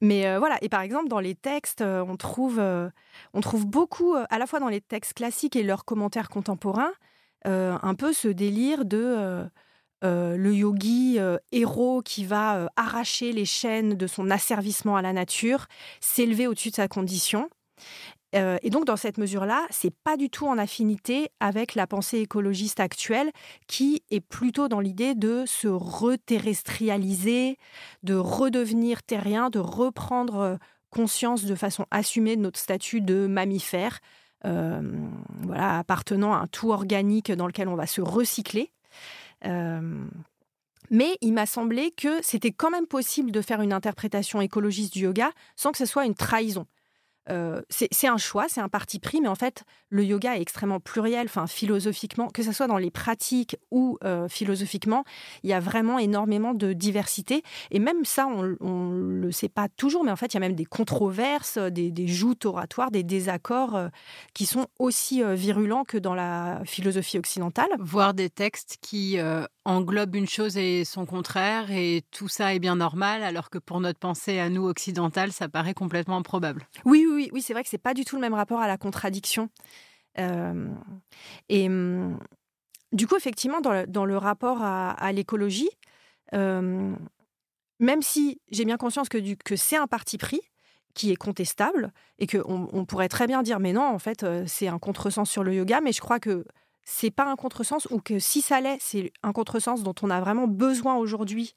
[0.01, 2.61] mais euh, voilà, et par exemple, dans les textes, euh, on, trouve,
[3.33, 6.93] on trouve beaucoup, à la fois dans les textes classiques et leurs commentaires contemporains,
[7.45, 9.49] un peu ce délire de
[10.01, 11.17] le yogi
[11.51, 15.67] héros qui va arracher les chaînes de son asservissement à la nature,
[16.01, 17.49] s'élever au-dessus de sa condition.
[18.35, 22.19] Euh, et donc, dans cette mesure-là, c'est pas du tout en affinité avec la pensée
[22.19, 23.31] écologiste actuelle,
[23.67, 27.57] qui est plutôt dans l'idée de se reterrestrialiser,
[28.03, 30.55] de redevenir terrien, de reprendre euh,
[30.91, 33.99] conscience de façon assumée de notre statut de mammifère,
[34.45, 34.81] euh,
[35.41, 38.71] voilà, appartenant à un tout organique dans lequel on va se recycler.
[40.91, 45.01] mais il m'a semblé que c'était quand même possible de faire une interprétation écologiste du
[45.01, 46.65] yoga sans que ce soit une trahison.
[47.29, 50.79] Euh, c'est un choix, c'est un parti pris, mais en fait, le yoga est extrêmement
[50.79, 55.03] pluriel, enfin philosophiquement, que ce soit dans les pratiques ou euh, philosophiquement,
[55.43, 57.43] il y a vraiment énormément de diversité.
[57.71, 60.39] Et même ça, on ne le sait pas toujours, mais en fait, il y a
[60.39, 63.89] même des controverses, des, joutes oratoires, des désaccords euh,
[64.33, 67.69] qui sont aussi virulents que dans la philosophie occidentale.
[67.79, 69.17] Voire des textes qui
[69.65, 73.79] englobent une chose et son contraire, et tout ça est bien normal, alors que pour
[73.81, 76.67] notre pensée à nous occidentale, ça paraît complètement improbable.
[76.85, 78.77] Oui, oui, oui, c'est vrai que c'est pas du tout le même rapport à la
[78.77, 79.49] contradiction.
[80.17, 80.67] Euh,
[81.49, 82.19] et hum,
[82.91, 85.69] du coup, effectivement, dans le, rapport à, l'écologie,
[86.33, 86.93] euh,
[87.79, 90.41] même si j'ai bien conscience que, que c'est un parti pris
[90.95, 94.43] qui est contestable et qu'on on pourrait très bien dire mais non, en fait, euh,
[94.47, 96.45] c'est un contresens sur le yoga, mais je crois que
[96.83, 100.19] c'est pas un contresens ou que si ça l'est, c'est un contresens dont on a
[100.19, 101.53] vraiment besoin aujourd'hui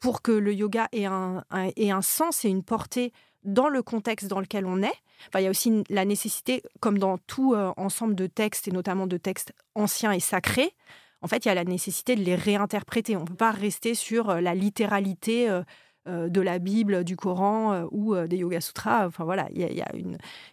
[0.00, 3.12] pour que le yoga ait un sens et une portée
[3.44, 4.94] dans le contexte dans lequel on est.
[5.34, 9.06] il y a aussi la nécessité, comme dans tout euh, ensemble de textes, et notamment
[9.06, 10.74] de textes anciens et sacrés,
[11.20, 13.16] en fait, il y a la nécessité de les réinterpréter.
[13.16, 15.62] On ne peut pas rester sur euh, la littéralité euh,
[16.06, 19.06] de la Bible, du Coran ou des Yoga Sutras.
[19.08, 19.92] Enfin voilà, il y a,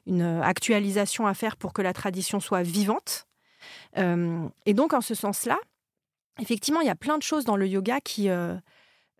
[0.06, 3.26] une, actualisation à faire pour que la tradition soit vivante.
[3.95, 5.58] et donc, en ce sens-là,
[6.41, 8.28] effectivement, il y a plein de choses dans le yoga qui,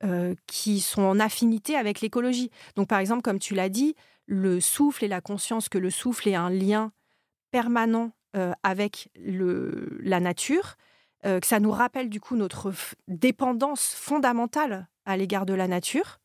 [0.04, 2.52] euh, qui sont en affinité avec l'écologie.
[2.76, 6.28] Donc, par exemple, comme tu l'as dit, le souffle et la conscience que le souffle
[6.28, 6.92] est un lien
[7.50, 10.76] permanent euh, avec le, la nature,
[11.26, 12.74] euh, que ça nous rappelle du coup notre
[13.08, 16.20] dépendance fondamentale à l'égard de la nature.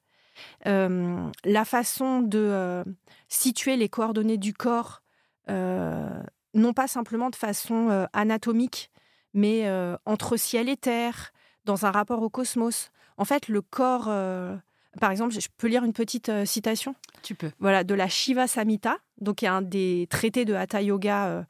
[0.64, 2.83] la façon de
[3.28, 5.02] situer les coordonnées du corps,
[5.48, 8.90] non pas simplement de façon anatomique,
[9.33, 9.70] mais
[10.06, 11.33] entre ciel et terre,
[11.64, 12.90] dans un rapport au cosmos.
[13.20, 14.06] En fait, le corps.
[14.09, 14.56] Euh,
[14.98, 16.94] par exemple, je peux lire une petite euh, citation?
[17.22, 17.50] Tu peux.
[17.59, 21.42] Voilà, de la Shiva Samhita, donc un des traités de Hatha Yoga, euh,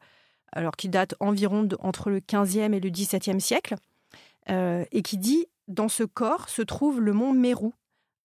[0.51, 3.75] alors qui date environ entre le 15e et le 17e siècle,
[4.49, 7.69] et qui dit Dans ce corps se trouve le mont Meru,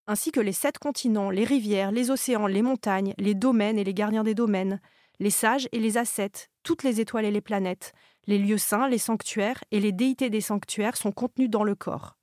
[0.07, 3.93] ainsi que les sept continents, les rivières, les océans, les montagnes, les domaines et les
[3.93, 4.81] gardiens des domaines,
[5.21, 7.93] les sages et les ascètes, toutes les étoiles et les planètes,
[8.25, 12.16] les lieux saints, les sanctuaires et les déités des sanctuaires sont contenus dans le corps.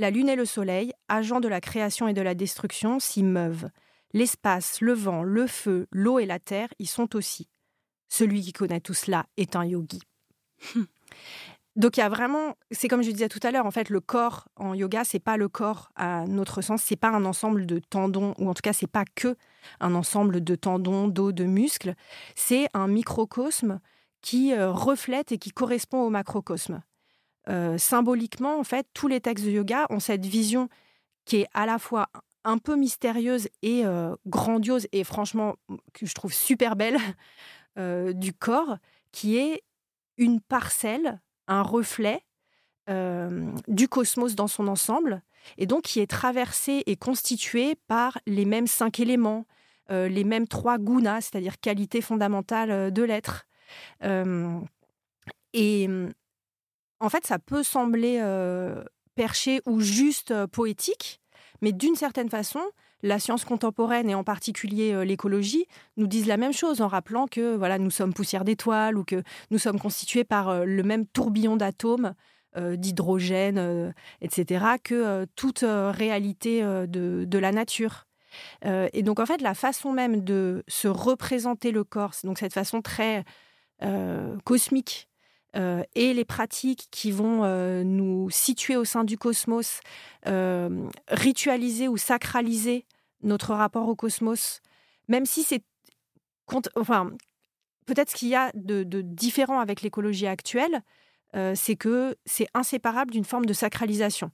[0.00, 3.68] La lune et le soleil, agents de la création et de la destruction, s'y meuvent.
[4.14, 7.50] L'espace, le vent, le feu, l'eau et la terre y sont aussi.
[8.08, 10.00] Celui qui connaît tout cela est un yogi.
[11.76, 14.00] Donc il y a vraiment, c'est comme je disais tout à l'heure, en fait, le
[14.00, 17.78] corps en yoga, c'est pas le corps à notre sens, c'est pas un ensemble de
[17.78, 19.36] tendons, ou en tout cas, c'est pas que
[19.80, 21.94] un ensemble de tendons, d'os, de muscles.
[22.36, 23.80] C'est un microcosme
[24.22, 26.80] qui euh, reflète et qui correspond au macrocosme.
[27.50, 30.68] Euh, symboliquement, en fait, tous les textes de yoga ont cette vision
[31.24, 32.08] qui est à la fois
[32.44, 35.56] un peu mystérieuse et euh, grandiose et franchement
[35.92, 36.96] que je trouve super belle
[37.78, 38.78] euh, du corps,
[39.12, 39.62] qui est
[40.16, 42.24] une parcelle, un reflet
[43.68, 45.22] du cosmos dans son ensemble,
[45.58, 49.46] et donc qui est traversé et constitué par les mêmes cinq éléments,
[49.88, 53.46] les mêmes trois gunas, c'est-à-dire qualités fondamentales de l'être.
[55.52, 55.88] et
[57.00, 58.22] en fait, ça peut sembler
[59.14, 61.20] perché ou juste poétique,
[61.62, 62.60] mais d'une certaine façon,
[63.02, 67.56] la science contemporaine et en particulier l'écologie nous disent la même chose en rappelant que
[67.56, 72.14] voilà, nous sommes poussière d'étoiles ou que nous sommes constitués par le même tourbillon d'atomes,
[72.56, 78.06] d'hydrogène, etc., que toute réalité de, de, la nature.
[78.64, 82.82] et donc en fait, la façon même de se représenter le corps, donc cette façon
[82.82, 83.24] très
[84.44, 85.09] cosmique
[85.56, 89.80] euh, et les pratiques qui vont euh, nous situer au sein du cosmos,
[90.26, 92.86] euh, ritualiser ou sacraliser
[93.22, 94.60] notre rapport au cosmos,
[95.08, 95.62] même si c'est...
[96.76, 97.10] Enfin,
[97.86, 100.82] peut-être ce qu'il y a de, différent avec l'écologie actuelle,
[101.54, 104.32] c'est que c'est inséparable d'une forme de sacralisation.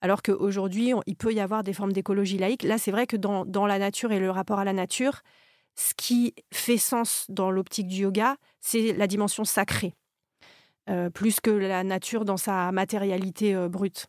[0.00, 2.64] Alors qu'aujourd'hui, il peut y avoir des formes d'écologie laïque.
[2.64, 5.20] Là, c'est vrai que dans, dans, la nature et le rapport à la nature,
[5.76, 9.94] ce qui fait sens dans l'optique du yoga, c'est la dimension sacrée.
[10.88, 14.06] Euh, plus que la nature dans sa matérialité euh, brute.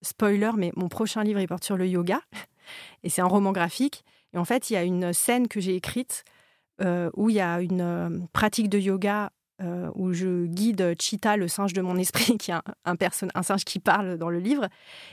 [0.00, 2.22] Spoiler, mais mon prochain livre, il porte sur le yoga,
[3.02, 4.04] et c'est un roman graphique.
[4.32, 6.24] Et en fait, il y a une scène que j'ai écrite
[6.80, 9.30] euh, où il y a une pratique de yoga
[9.96, 13.80] où je guide Cheetah, le singe de mon esprit, qui est un, un singe qui
[13.80, 14.68] parle dans le livre.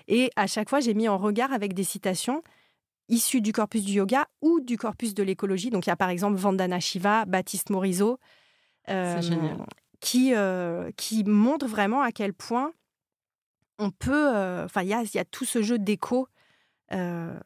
[0.08, 2.43] Et à chaque fois, j'ai mis en regard avec des citations
[3.10, 5.71] issues du corpus du yoga ou du corpus de l'écologie.
[5.71, 8.19] Donc il y a par exemple Vandana Shiva, Baptiste Morisot.
[8.88, 9.65] C'est génial
[10.05, 12.73] qui, euh, qui montre vraiment à quel point
[13.79, 14.35] on peut.
[14.35, 16.27] Euh, enfin, il y a, tout ce jeu d'écho.
[16.93, 17.37] Euh,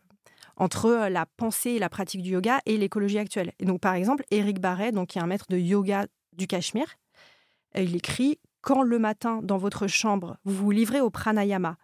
[0.58, 3.54] entre la pensée et la pratique du yoga et l'écologie actuelle.
[3.60, 6.98] Et donc, par exemple, Eric Barret, donc, qui est un maître de yoga du Cachemire,
[7.76, 11.78] il écrit Quand le matin, dans votre chambre, vous vous livrez au pranayama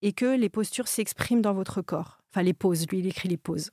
[0.00, 3.36] et que les postures s'expriment dans votre corps, enfin les poses, lui, il écrit les
[3.36, 3.72] poses,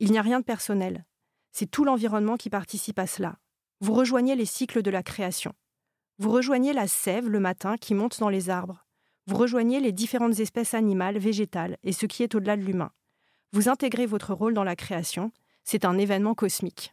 [0.00, 1.04] il n'y a rien de personnel.
[1.52, 3.36] C'est tout l'environnement qui participe à cela.
[3.80, 5.52] Vous rejoignez les cycles de la création.
[6.18, 8.84] Vous rejoignez la sève le matin qui monte dans les arbres.
[9.26, 12.90] Vous rejoignez les différentes espèces animales, végétales et ce qui est au-delà de l'humain.
[13.52, 15.30] Vous intégrez votre rôle dans la création.
[15.64, 16.92] C'est un événement cosmique.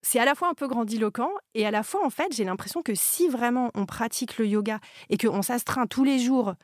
[0.00, 2.82] C'est à la fois un peu grandiloquent et à la fois, en fait, j'ai l'impression
[2.82, 4.78] que si vraiment on pratique le yoga
[5.10, 6.54] et qu'on s'astreint tous les jours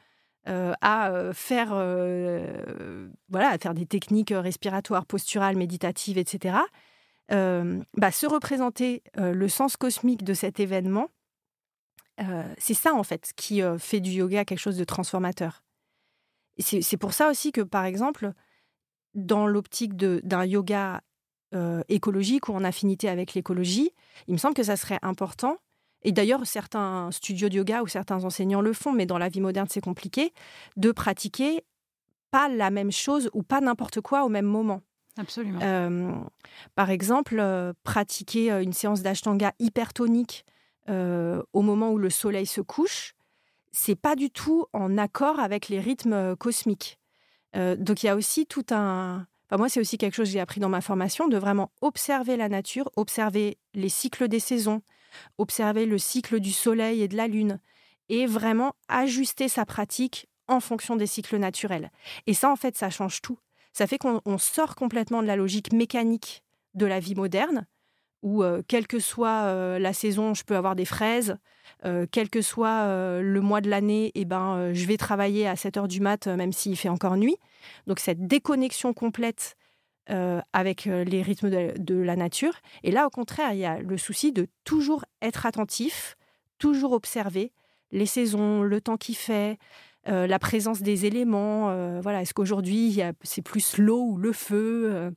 [0.46, 6.56] euh, à euh, faire, euh, voilà, à faire des techniques respiratoires, posturales, méditatives, etc.,
[7.28, 11.08] bah, se représenter le sens cosmique de cet événement,
[12.58, 15.64] c'est ça en fait qui fait du yoga quelque chose de transformateur.
[16.58, 18.32] C'est pour ça aussi que, par exemple,
[19.14, 21.00] dans l'optique d'un yoga
[21.88, 23.92] écologique ou en affinité avec l'écologie,
[24.28, 25.56] il me semble que ça serait important.
[26.02, 29.40] Et d'ailleurs, certains studios de yoga ou certains enseignants le font, mais dans la vie
[29.40, 30.34] moderne, c'est compliqué,
[30.76, 31.64] de pratiquer
[32.30, 34.82] pas la même chose ou pas n'importe quoi au même moment.
[35.16, 36.26] Absolument.
[36.74, 37.42] par exemple,
[37.84, 40.44] pratiquer une séance d'ashtanga hypertonique
[40.88, 43.14] au moment où le soleil se couche,
[43.72, 46.98] c'est pas du tout en accord avec les rythmes cosmiques.
[47.54, 49.26] donc il y a aussi tout un.
[49.46, 52.36] Enfin, moi, c'est aussi quelque chose que j'ai appris dans ma formation de vraiment observer
[52.36, 54.80] la nature, observer les cycles des saisons,
[55.38, 57.60] observer le cycle du soleil et de la lune,
[58.08, 61.90] et vraiment ajuster sa pratique en fonction des cycles naturels.
[62.26, 63.38] Et ça, en fait, ça change tout.
[63.74, 67.66] Ça fait qu'on sort complètement de la logique mécanique de la vie moderne,
[68.22, 71.36] où euh, quelle que soit euh, la saison, je peux avoir des fraises,
[71.84, 72.86] euh, quel que soit
[73.20, 76.52] le mois de l'année, eh ben, je vais travailler à 7 heures du mat, même
[76.52, 77.36] s'il fait encore nuit.
[77.88, 79.56] Donc cette déconnexion complète
[80.52, 82.54] avec les rythmes de, la nature.
[82.82, 86.16] Et là, au contraire, il y a le souci de toujours être attentif,
[86.58, 87.52] toujours observer
[87.90, 89.58] les saisons, le temps qu'il fait,
[90.06, 91.70] euh, la présence des éléments.
[91.70, 95.12] Euh, voilà, est-ce qu'aujourd'hui c'est plus l'eau ou le feu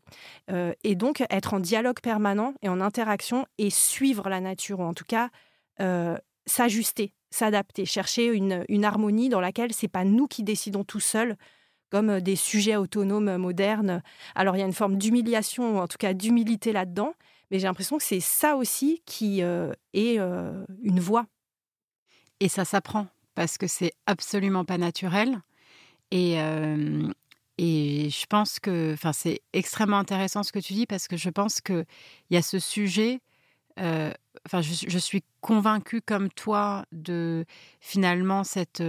[0.50, 4.84] euh, Et donc être en dialogue permanent et en interaction et suivre la nature, ou
[4.84, 5.30] en tout cas
[6.47, 11.36] s'ajuster, s'adapter, chercher une, harmonie dans laquelle c'est pas nous qui décidons tout seuls
[11.89, 14.02] comme des sujets autonomes modernes.
[14.34, 17.13] Alors il y a une forme d'humiliation, ou en tout cas d'humilité là-dedans,
[17.52, 21.28] mais j'ai l'impression que c'est ça aussi qui est une voie.
[22.39, 25.39] Et ça s'apprend parce que c'est absolument pas naturel.
[26.10, 26.38] Et,
[27.60, 31.62] et je pense que c'est extrêmement intéressant ce que tu dis parce que je pense
[31.62, 31.86] qu'il
[32.32, 33.19] y a ce sujet.
[33.78, 37.45] Enfin, je, suis convaincue comme toi de
[37.80, 38.82] finalement cette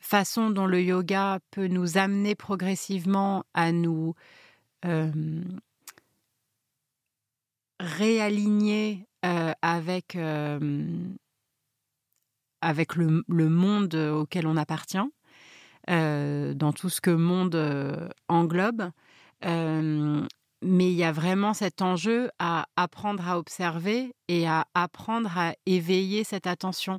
[0.00, 4.16] façon dont le yoga peut nous amener progressivement à nous
[7.78, 10.16] réaligner avec
[12.60, 14.98] avec le, monde auquel on appartient,
[15.90, 18.90] euh, dans tout ce que monde euh, englobe.
[19.44, 20.26] Euh,
[20.60, 25.54] mais il y a vraiment cet enjeu à apprendre à observer et à apprendre à
[25.66, 26.98] éveiller cette attention.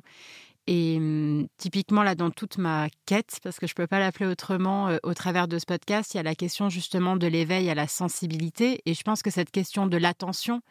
[0.66, 4.26] Et hum, typiquement, là, dans toute ma quête, parce que je ne peux pas l'appeler
[4.26, 7.74] autrement, au travers de ce podcast, il y a la question justement de l'éveil à
[7.74, 8.80] la sensibilité.
[8.86, 10.62] Et je pense que cette question de l'attention,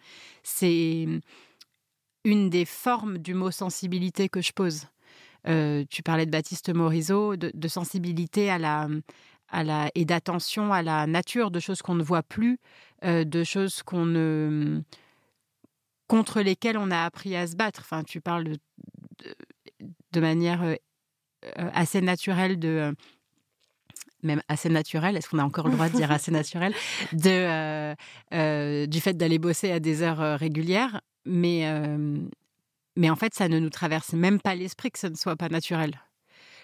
[0.43, 1.07] c'est
[2.23, 4.87] une des formes du mot sensibilité que je pose.
[5.47, 8.87] Euh, tu parlais de Baptiste Morisot, de, sensibilité à la,
[9.49, 12.59] à la, et d'attention à la nature, de choses qu'on ne voit plus,
[13.05, 14.81] euh, de choses qu'on ne,
[16.07, 17.81] contre lesquelles on a appris à se battre.
[17.83, 18.57] Enfin, tu parles de,
[20.11, 20.75] de, manière euh,
[21.73, 22.93] assez naturelle de
[24.21, 26.73] même assez naturelle, est-ce qu'on a encore le droit de dire assez naturel,
[27.13, 27.95] de,
[28.85, 30.99] du fait d'aller bosser à des heures régulières.
[31.29, 31.65] Mais,
[32.95, 35.49] mais en fait, ça ne nous traverse même pas l'esprit que ce ne soit pas
[35.49, 35.99] naturel.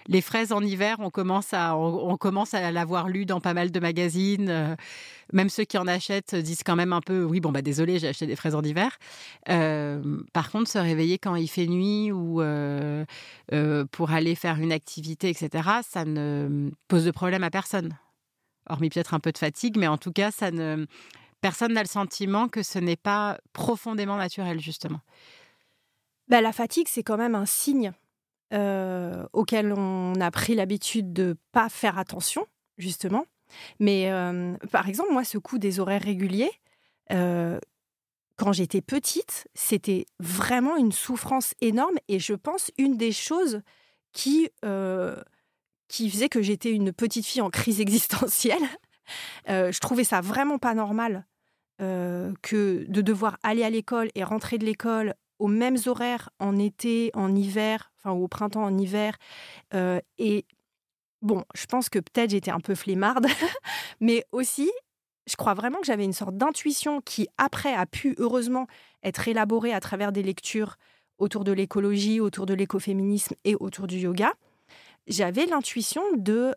[0.08, 3.72] Les fraises en hiver, on commence à, on, commence à l'avoir lu dans pas mal
[3.72, 4.78] de magazines.
[5.34, 8.09] même ceux qui en achètent disent quand même un peu, oui, bon, bah désolé, j'ai
[8.09, 8.97] acheté des fraises en hiver.
[9.45, 12.41] par contre, se réveiller quand il fait nuit ou
[13.91, 17.97] pour aller faire une activité, etc., ça ne pose de problème à personne.
[18.70, 20.86] Hormis peut-être un peu de fatigue, mais en tout cas, ça ne
[21.45, 25.01] personne n'a le sentiment que ce n'est pas profondément naturel, justement.
[26.27, 27.93] Bah, la fatigue, c'est quand même un signe
[28.51, 32.47] euh, auquel on a pris l'habitude de pas faire attention,
[32.79, 33.27] justement.
[33.79, 36.49] Mais euh, par exemple, moi, ce coup des horaires réguliers,
[37.11, 37.59] euh,
[38.37, 43.61] quand j'étais petite, c'était vraiment une souffrance énorme et je pense une des choses
[44.13, 44.49] qui,
[45.89, 48.63] qui faisait que j'étais une petite fille en crise existentielle
[49.47, 51.27] je trouvais ça vraiment pas normal
[51.78, 57.11] que de devoir aller à l'école et rentrer de l'école aux mêmes horaires en été,
[57.13, 59.17] en hiver, enfin au printemps, en hiver.
[59.73, 60.45] et
[61.21, 63.28] bon, je pense que peut-être j'étais un peu flemmarde,
[63.99, 64.71] mais aussi,
[65.28, 68.67] je crois vraiment que j'avais une sorte d'intuition qui, après, a pu heureusement
[69.03, 70.78] être élaborée à travers des lectures
[71.17, 74.34] autour de l'écologie, autour de l'écoféminisme et autour du yoga.
[75.07, 76.55] J'avais l'intuition de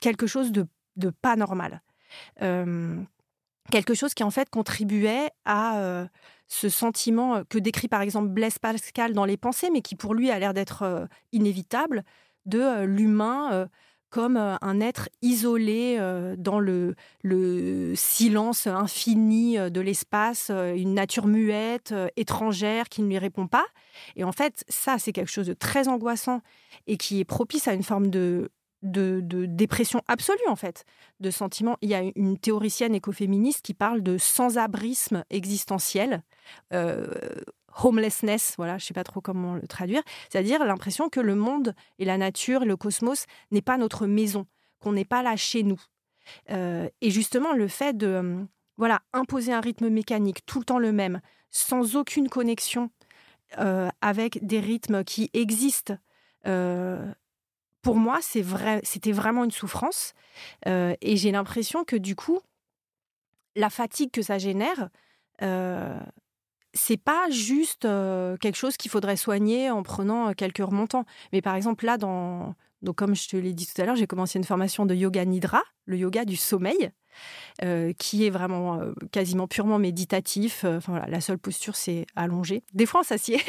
[0.00, 0.66] quelque chose de,
[1.22, 1.82] pas normal.
[3.70, 6.08] Quelque chose qui, en fait, contribuait à
[6.48, 10.30] ce sentiment que décrit par exemple Blaise Pascal dans Les Pensées, mais qui pour lui
[10.30, 12.04] a l'air d'être inévitable,
[12.44, 13.68] de l'humain
[14.10, 15.98] comme un être isolé
[16.38, 23.48] dans le, le, silence infini de l'espace, une nature muette, étrangère, qui ne lui répond
[23.48, 23.66] pas.
[24.14, 26.40] Et en fait, ça, c'est quelque chose de très angoissant
[26.86, 28.50] et qui est propice à une forme de,
[28.90, 30.84] de, dépression absolue, en fait,
[31.20, 31.76] de sentiment.
[31.82, 36.22] Il y a une théoricienne écoféministe qui parle de sans-abrisme existentiel
[37.84, 41.74] homelessness, voilà, je ne sais pas trop comment le traduire, c'est-à-dire l'impression que le monde
[41.98, 44.46] et la nature, le cosmos n'est pas notre maison,
[44.80, 45.80] qu'on n'est pas là chez nous.
[46.50, 48.44] Euh, et justement, le fait de euh,
[48.76, 51.20] voilà imposer un rythme mécanique tout le temps le même,
[51.50, 52.90] sans aucune connexion
[53.58, 55.96] euh, avec des rythmes qui existent,
[57.86, 60.12] pour moi, c'est vrai, c'était vraiment une souffrance.
[60.66, 62.40] et j'ai l'impression que du coup,
[63.54, 64.88] la fatigue que ça génère,
[66.74, 67.82] c'est pas juste
[68.40, 71.04] quelque chose qu'il faudrait soigner en prenant quelques remontants.
[71.32, 74.08] Mais par exemple, là, dans, donc comme je te l'ai dit tout à l'heure, j'ai
[74.08, 76.90] commencé une formation de yoga nidra, le yoga du sommeil,
[77.98, 78.80] qui est vraiment
[79.12, 80.64] quasiment purement méditatif.
[80.64, 82.64] Enfin, la seule posture, c'est allonger.
[82.74, 83.40] Des fois, on s'assied.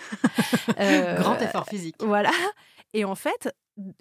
[0.78, 1.96] Grand effort physique.
[2.00, 2.30] Voilà.
[2.94, 3.54] Et en fait,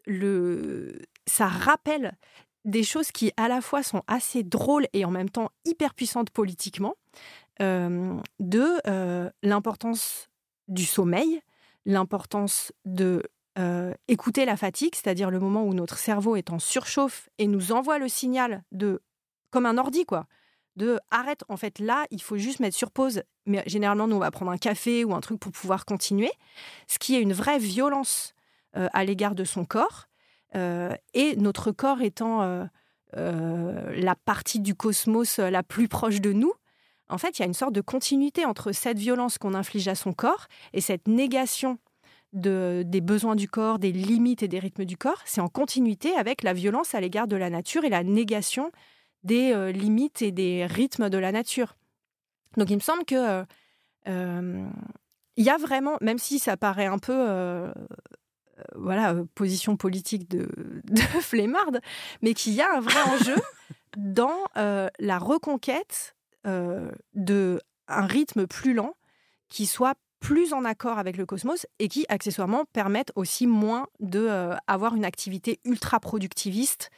[0.06, 1.02] le...
[1.28, 2.16] ça rappelle
[2.64, 6.30] des choses qui à la fois sont assez drôles et en même temps hyper puissantes
[6.32, 6.96] politiquement
[7.60, 8.82] de
[9.44, 10.30] l'importance
[10.68, 11.42] du sommeil,
[11.86, 13.24] l'importance de
[14.08, 18.00] écouter la fatigue, c'est-à-dire le moment où notre cerveau est en surchauffe et nous envoie
[18.00, 19.02] le signal de
[19.52, 20.28] comme un ordi quoi,
[20.76, 23.24] de arrête en fait là il faut juste mettre sur pause.
[23.46, 26.32] Mais généralement nous on va prendre un café ou un truc pour pouvoir continuer,
[26.88, 28.35] ce qui est une vraie violence
[28.76, 30.08] à l'égard de son corps
[30.54, 32.68] et notre corps étant
[33.14, 36.54] la partie du cosmos la plus proche de nous
[37.10, 39.96] en fait, il y a une sorte de continuité entre cette violence qu'on inflige à
[39.96, 41.78] son corps et cette négation
[42.34, 45.22] des besoins du corps, des limites et des rythmes du corps.
[45.26, 48.72] C'est en continuité avec la violence à l'égard de la nature et la négation
[49.24, 51.78] des euh, limites et des rythmes de la nature.
[52.58, 53.46] Donc il me semble que
[54.08, 54.66] euh,
[55.38, 57.74] il y a vraiment, même si ça paraît un peu euh,
[58.76, 60.48] voilà, position politique de,
[60.84, 61.82] de flemmarde,
[62.22, 63.36] mais qu'il y a un vrai enjeu
[63.98, 68.94] dans la reconquête euh, de un rythme plus lent
[69.50, 74.28] qui soit plus en accord avec le cosmos et qui accessoirement permette aussi moins de
[74.28, 76.90] euh, avoir une activité ultra productiviste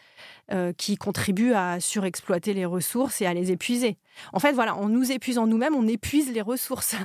[0.51, 3.97] euh, qui contribue à surexploiter les ressources et à les épuiser.
[4.34, 6.95] En fait, voilà, en nous épuisant nous-mêmes, on épuise les ressources.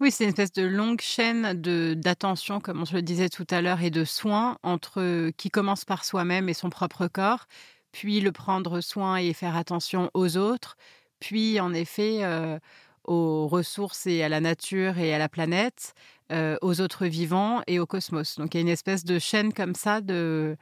[0.00, 3.46] Oui, c'est une espèce de longue chaîne de d'attention, comme on se le disait tout
[3.50, 7.46] à l'heure, et de soins entre qui commence par soi-même et son propre corps,
[7.92, 10.76] puis le prendre soin et faire attention aux autres,
[11.20, 12.22] puis en effet
[13.04, 15.94] aux ressources et à la nature et à la planète,
[16.62, 18.36] aux autres vivants et au cosmos.
[18.38, 20.56] Donc il y a une espèce de chaîne comme ça de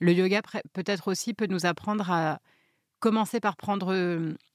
[0.00, 0.42] le yoga
[0.74, 2.40] peut-être aussi peut nous apprendre à
[3.00, 3.94] commencer par prendre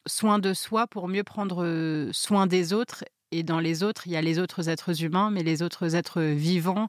[0.07, 3.03] soin de soi pour mieux prendre soin des autres.
[3.34, 6.21] Et dans les autres, il y a les autres êtres humains, mais les autres êtres
[6.21, 6.88] vivants,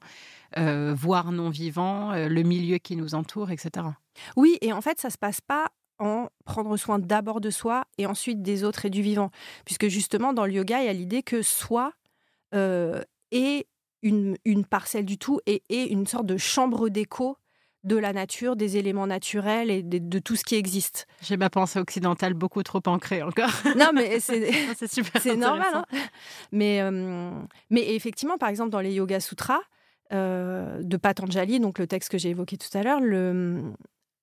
[0.55, 3.87] voire non vivants, le milieu qui nous entoure, etc.
[4.35, 8.05] Oui, et en fait, ça se passe pas en prendre soin d'abord de soi et
[8.05, 9.31] ensuite des autres et du vivant.
[9.65, 11.93] Puisque justement, dans le yoga, il y a l'idée que soi
[12.53, 13.67] euh, est
[14.01, 14.37] une,
[14.69, 17.37] parcelle du tout et est une sorte de chambre d'écho
[17.85, 21.05] de la nature, des éléments naturels et de, tout ce qui existe.
[21.21, 23.51] J'ai ma pensée occidentale beaucoup trop ancrée encore.
[23.77, 25.67] Non, mais c'est normal.
[25.73, 25.85] Hein.
[26.51, 27.31] mais, euh,
[27.69, 29.61] mais effectivement, par exemple, dans les Yoga Sutras
[30.13, 33.61] euh, de Patanjali, donc le texte que j'ai évoqué tout à l'heure, le,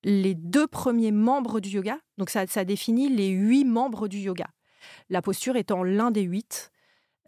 [0.02, 1.98] les deux premiers membres du yoga.
[2.18, 4.46] Donc ça, définit les huit membres du yoga.
[5.08, 6.72] La posture étant l'un des huit,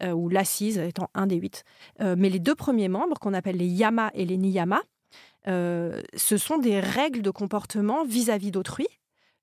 [0.03, 1.63] euh, ou l'assise étant un des huit.
[1.99, 4.81] Mais les deux premiers membres, qu'on appelle les yamas et les niyamas,
[5.47, 8.87] euh, ce sont des règles de comportement vis-à-vis d'autrui,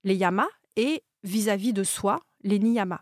[0.04, 3.00] les yamas, et vis-à-vis de soi, les niyamas.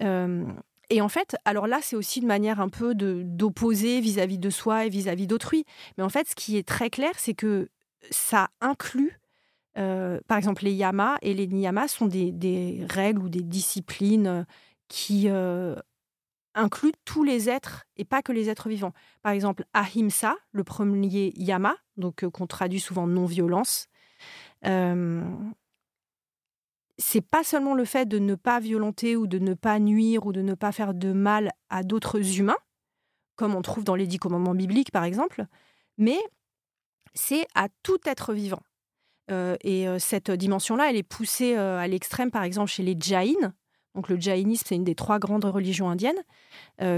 [0.00, 4.86] et en fait, alors là, c'est aussi une manière un peu d'opposer vis-à-vis de soi
[4.86, 5.64] et vis-à-vis d'autrui.
[5.96, 7.68] Mais en fait, ce qui est très clair, c'est que
[8.10, 9.18] ça inclut
[9.74, 14.46] par exemple, les yamas et les niyamas sont des, règles ou des disciplines
[14.88, 15.28] qui
[16.54, 18.92] incluent tous les êtres et pas que les êtres vivants.
[19.22, 23.88] Par exemple, ahimsa, le premier yama, donc qu'on traduit souvent non-violence.
[26.98, 30.32] c'est pas seulement le fait de ne pas violenter ou de ne pas nuire ou
[30.32, 32.58] de ne pas faire de mal à d'autres humains,
[33.36, 35.46] comme on trouve dans les dix commandements bibliques par exemple,
[35.98, 36.18] mais
[37.14, 38.62] c'est à tout être vivant.
[39.30, 42.96] Euh, et euh, cette dimension-là, elle est poussée euh, à l'extrême, par exemple, chez les
[42.98, 43.52] Jains.
[43.94, 46.22] Donc le Jainisme, c'est une des trois grandes religions indiennes,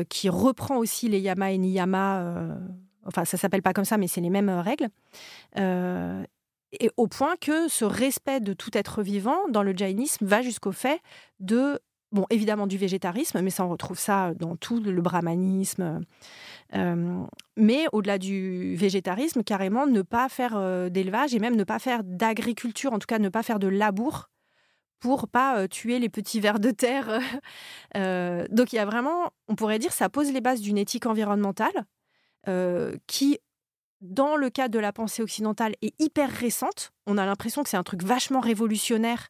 [0.09, 2.57] qui reprend aussi les Yama et Niyama.
[3.05, 4.89] enfin, ça s'appelle pas comme ça, mais c'est les mêmes règles.
[5.57, 10.73] et au point que ce respect de tout être vivant dans le Jainisme va jusqu'au
[10.73, 11.01] fait
[11.41, 11.81] de
[12.15, 16.01] bon, évidemment du végétarisme, mais ça on retrouve ça dans tout le brahmanisme.
[16.75, 17.25] Euh,
[17.57, 22.03] mais au-delà du végétarisme, carrément ne pas faire euh, d'élevage et même ne pas faire
[22.05, 24.31] d'agriculture, en tout cas ne pas faire de labour
[25.05, 27.21] pour pas euh, tuer les petits vers de terre.
[27.95, 31.85] donc il y a vraiment, on pourrait dire, ça pose les bases d'une éthique environnementale
[33.07, 33.39] qui,
[34.01, 36.93] dans le cadre de la pensée occidentale, est hyper récente.
[37.07, 39.29] On a l'impression que c'est un truc vachement révolutionnaire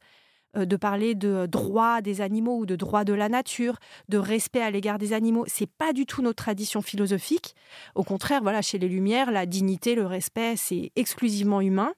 [0.56, 4.60] euh, de parler de droit des animaux ou de droit de la nature, de respect
[4.60, 5.44] à l'égard des animaux.
[5.48, 7.54] C'est pas du tout notre tradition philosophique.
[7.94, 11.92] Au contraire, voilà, chez les Lumières, la dignité, le respect, c'est exclusivement humain.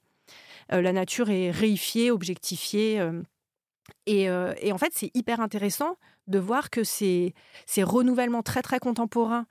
[0.71, 2.99] Euh, la nature est réifiée, objectifiée.
[2.99, 3.21] Euh,
[4.05, 7.33] et, et, en fait, c'est hyper intéressant de voir que ces,
[7.77, 9.45] renouvellements très très contemporains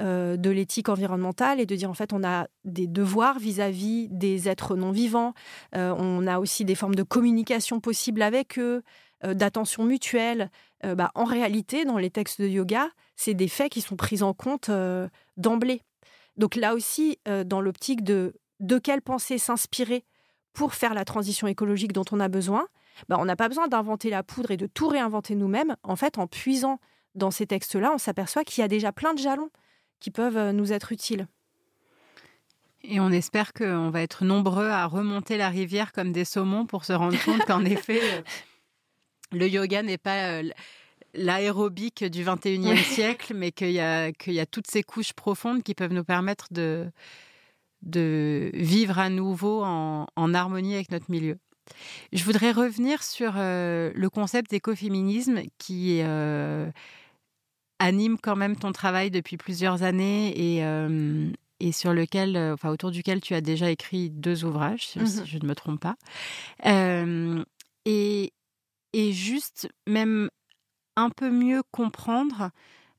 [0.00, 4.48] euh, de l'éthique environnementale et de dire en fait on a des devoirs vis-à-vis des
[4.48, 5.34] êtres non vivants,
[5.76, 8.82] euh, on a aussi des formes de communication possibles avec eux,
[9.24, 10.50] euh, d'attention mutuelle.
[10.96, 14.34] Bah, en réalité, dans les textes de yoga, c'est des faits qui sont pris en
[14.34, 14.68] compte
[15.36, 15.82] d'emblée.
[16.36, 20.04] Donc là aussi, dans l'optique de de quelle pensée s'inspirer
[20.52, 22.66] pour faire la transition écologique dont on a besoin,
[23.08, 25.76] bah, on n'a pas besoin d'inventer la poudre et de tout réinventer nous-mêmes.
[25.82, 26.78] En fait, en puisant
[27.14, 29.50] dans ces textes-là, on s'aperçoit qu'il y a déjà plein de jalons
[30.00, 31.26] qui peuvent euh, nous être utiles.
[32.84, 36.84] Et on espère qu'on va être nombreux à remonter la rivière comme des saumons pour
[36.84, 38.22] se rendre compte qu'en effet, euh,
[39.30, 40.50] le yoga n'est pas euh,
[41.14, 45.74] l'aérobic du 21e siècle, mais qu'il y, a, y a toutes ces couches profondes qui
[45.74, 46.90] peuvent nous permettre de,
[47.82, 51.38] de vivre à nouveau en, harmonie avec notre milieu.
[52.12, 56.02] Je voudrais revenir sur le concept d'écoféminisme qui
[57.82, 61.28] anime quand même ton travail depuis plusieurs années et, euh,
[61.60, 65.24] et sur lequel, euh, enfin, autour duquel tu as déjà écrit deux ouvrages, si, mmh
[65.26, 65.96] je ne me trompe pas.
[66.64, 67.42] Euh,
[67.84, 68.32] et,
[68.92, 70.30] et juste même
[70.96, 72.50] un peu mieux comprendre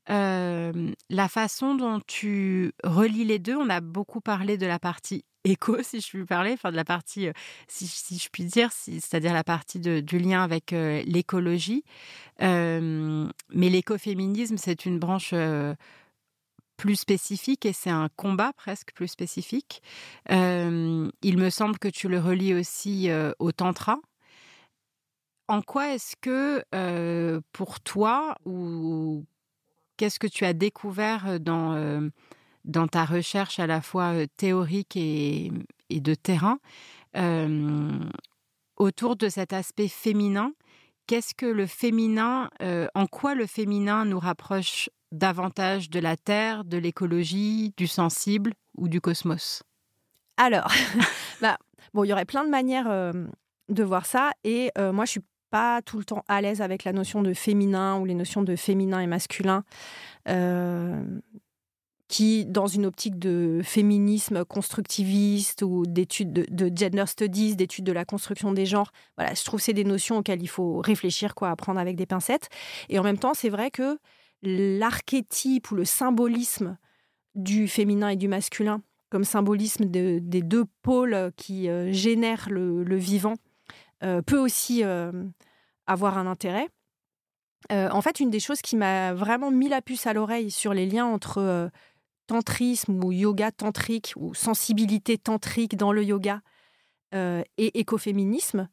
[0.06, 3.56] la façon dont tu relis les deux.
[3.56, 6.84] On a beaucoup parlé de la partie éco, si je puis parler, enfin de la
[6.84, 7.28] partie,
[7.68, 11.84] si, si je puis dire, c'est-à-dire la partie du lien avec l'écologie.
[12.40, 15.34] mais l'écoféminisme, c'est une branche
[16.76, 19.82] plus spécifique et c'est un combat presque plus spécifique.
[20.28, 23.98] il me semble que tu le relis aussi au tantra.
[25.46, 29.24] En quoi est-ce que pour toi, ou
[29.96, 32.10] qu'est-ce que tu as découvert dans
[32.64, 35.50] dans ta recherche à la fois théorique et,
[35.90, 36.58] de terrain
[38.76, 40.52] autour de cet aspect féminin.
[41.06, 42.50] Qu'est-ce que le féminin,
[42.94, 48.88] en quoi le féminin nous rapproche davantage de la Terre, de l'écologie, du sensible ou
[48.88, 49.62] du cosmos?
[50.36, 50.72] Alors,
[51.40, 51.58] bah,
[51.92, 53.14] bon, il y aurait plein de manières
[53.68, 54.32] de voir ça.
[54.42, 57.98] Et moi, je suis pas tout le temps à l'aise avec la notion de féminin
[58.00, 59.62] ou les notions de féminin et masculin
[62.14, 68.04] qui, dans une optique de féminisme constructiviste ou d'études de, gender studies, d'études de la
[68.04, 71.50] construction des genres, voilà, je trouve que c'est des notions auxquelles il faut réfléchir, quoi,
[71.50, 72.50] apprendre avec des pincettes.
[72.88, 73.98] Et en même temps, c'est vrai que
[74.42, 76.78] l'archétype ou le symbolisme
[77.34, 83.34] du féminin et du masculin, comme symbolisme des deux pôles qui euh, génèrent le, vivant,
[84.04, 85.10] euh, peut aussi euh,
[85.88, 86.68] avoir un intérêt.
[87.72, 90.86] en fait, une des choses qui m'a vraiment mis la puce à l'oreille sur les
[90.86, 91.72] liens entre
[92.26, 96.40] tantrisme ou yoga tantrique ou sensibilité tantrique dans le yoga
[97.14, 98.68] euh, et écoféminisme.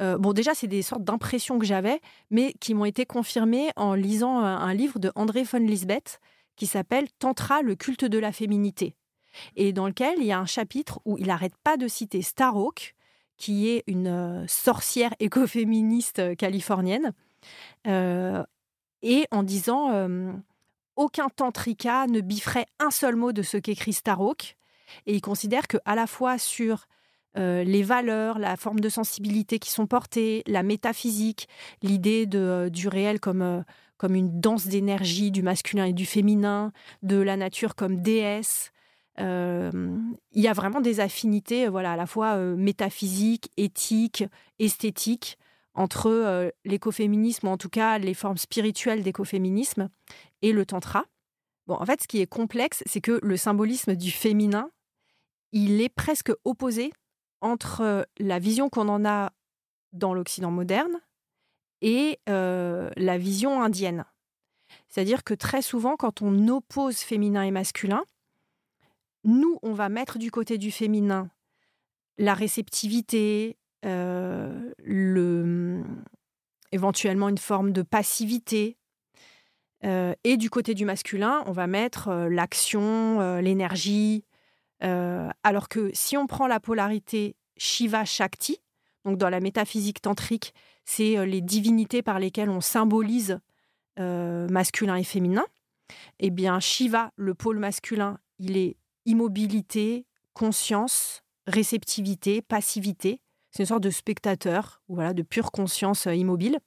[0.00, 3.94] Euh, bon, déjà, c'est des sortes d'impressions que j'avais, mais qui m'ont été confirmées en
[3.94, 6.20] lisant un, livre de André von Lisbeth
[6.56, 8.94] qui s'appelle Tantra, le culte de la féminité,
[9.56, 12.94] et dans lequel il y a un chapitre où il n'arrête pas de citer Starhawk,
[13.36, 17.12] qui est une euh, sorcière écoféministe californienne,
[17.86, 19.90] et en disant
[21.00, 24.56] aucun tantrika ne bifferait un seul mot de ce qu'écrit Starhawk.
[25.06, 26.86] Et il considère que à la fois sur
[27.36, 31.48] les valeurs, la forme de sensibilité qui sont portées, la métaphysique,
[31.80, 33.64] l'idée du réel comme,
[33.96, 36.72] comme une danse d'énergie du masculin et du féminin,
[37.02, 38.72] de la nature comme déesse.
[39.16, 39.22] il
[40.34, 44.24] y a vraiment des affinités, voilà, à la fois métaphysiques, éthiques,
[44.58, 45.38] esthétiques,
[45.74, 49.88] entre l'écoféminisme, ou en tout cas les formes spirituelles d'écoféminisme,
[50.42, 51.04] et le tantra.
[51.66, 54.70] Bon, en fait, ce qui est complexe, c'est que le symbolisme du féminin,
[55.52, 56.92] il est presque opposé
[57.40, 59.32] entre la vision qu'on en a
[59.92, 61.00] dans l'Occident moderne
[61.82, 64.04] et la vision indienne.
[64.88, 68.04] C'est-à-dire que très souvent, quand on oppose féminin et masculin,
[69.24, 71.30] nous, on va mettre du côté du féminin
[72.18, 75.82] la réceptivité, le,
[76.72, 78.76] éventuellement une forme de passivité,
[79.82, 84.24] et du côté du masculin, on va mettre l'action, l'énergie.
[84.80, 88.58] alors que si on prend la polarité Shiva-Shakti,
[89.04, 90.54] donc dans la métaphysique tantrique,
[90.84, 93.40] c'est les divinités par lesquelles on symbolise
[93.96, 95.44] masculin et féminin.
[96.18, 98.76] Eh bien, Shiva, le pôle masculin, il est
[99.06, 103.20] immobilité, conscience, réceptivité, passivité.
[103.50, 106.58] C'est une sorte de spectateur, voilà, de pure conscience immobile.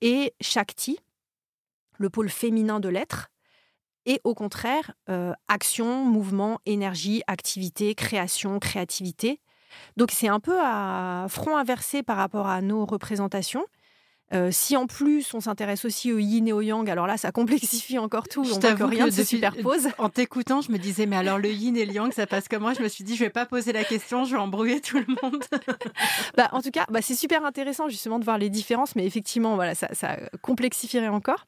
[0.00, 0.98] Et Shakti,
[1.98, 3.30] le pôle féminin de l'être,
[4.08, 9.38] et au contraire, euh, action, mouvement, énergie, activité, création, créativité.
[9.98, 13.66] Donc c'est un peu à front inversé par rapport à nos représentations.
[14.34, 17.32] Euh, si en plus on s'intéresse aussi au yin et au yang, alors là ça
[17.32, 18.44] complexifie encore tout.
[18.44, 19.88] Je on voit que rien ne se superpose.
[19.98, 22.72] En t'écoutant, je me disais mais alors le yin et le yang ça passe comment
[22.72, 25.16] Je me suis dit je vais pas poser la question, je vais embrouiller tout le
[25.22, 25.44] monde.
[26.36, 29.54] bah, en tout cas, bah, c'est super intéressant justement de voir les différences, mais effectivement
[29.54, 31.46] voilà ça, ça complexifierait encore.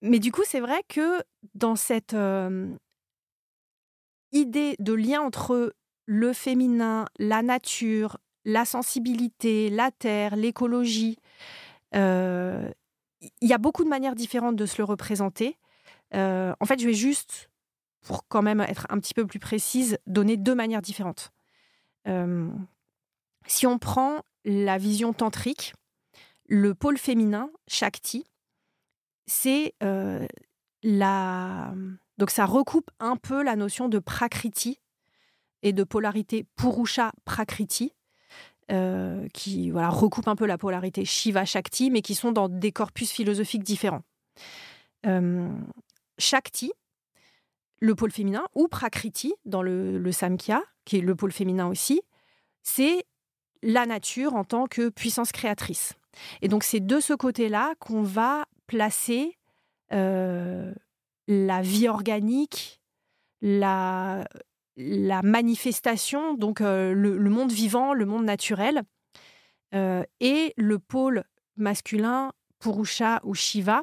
[0.00, 1.22] Mais du coup, c'est vrai que
[1.54, 2.16] dans cette
[4.32, 5.74] idée de lien entre
[6.06, 11.18] le féminin, la nature, la sensibilité, la terre, l'écologie,
[11.92, 12.72] il
[13.42, 15.58] y a beaucoup de manières différentes de se le représenter.
[16.12, 17.50] en fait, je vais juste,
[18.02, 21.32] pour quand même être un petit peu plus précise, donner deux manières différentes.
[23.46, 25.74] si on prend la vision tantrique,
[26.48, 28.24] le pôle féminin, Shakti,
[29.26, 30.26] c'est euh,
[30.82, 31.74] la.
[32.16, 34.80] Donc ça recoupe un peu la notion de prakriti
[35.62, 37.94] et de polarité purusha prakriti,
[38.70, 42.72] euh, qui voilà, recoupe un peu la polarité Shiva Shakti, mais qui sont dans des
[42.72, 44.02] corpus philosophiques différents.
[45.06, 45.48] Euh,
[46.16, 46.72] Shakti,
[47.80, 52.00] le pôle féminin, ou prakriti dans le, le Samkhya, qui est le pôle féminin aussi,
[52.62, 53.04] c'est
[53.62, 55.94] la nature en tant que puissance créatrice.
[56.42, 59.36] Et donc c'est de ce côté-là qu'on va placer
[59.92, 60.72] euh,
[61.26, 62.80] la vie organique,
[63.40, 64.26] la,
[64.76, 68.82] manifestation, donc euh, le, monde vivant, le monde naturel,
[69.74, 71.24] euh, et le pôle
[71.56, 73.82] masculin, Purusha ou Shiva,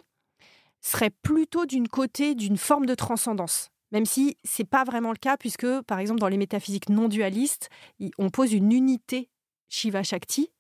[0.81, 3.69] serait plutôt d'une côté d'une forme de transcendance.
[3.91, 7.69] Même si c'est pas vraiment le cas, puisque par exemple dans les métaphysiques non dualistes,
[8.17, 9.29] on pose une unité
[9.69, 10.51] Shiva Shakti,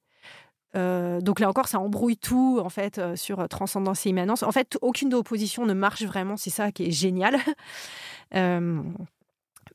[0.75, 4.43] euh, donc là encore, ça embrouille tout en fait euh, sur euh, transcendance et immanence.
[4.43, 6.37] En fait, aucune opposition ne marche vraiment.
[6.37, 7.37] C'est ça qui est génial.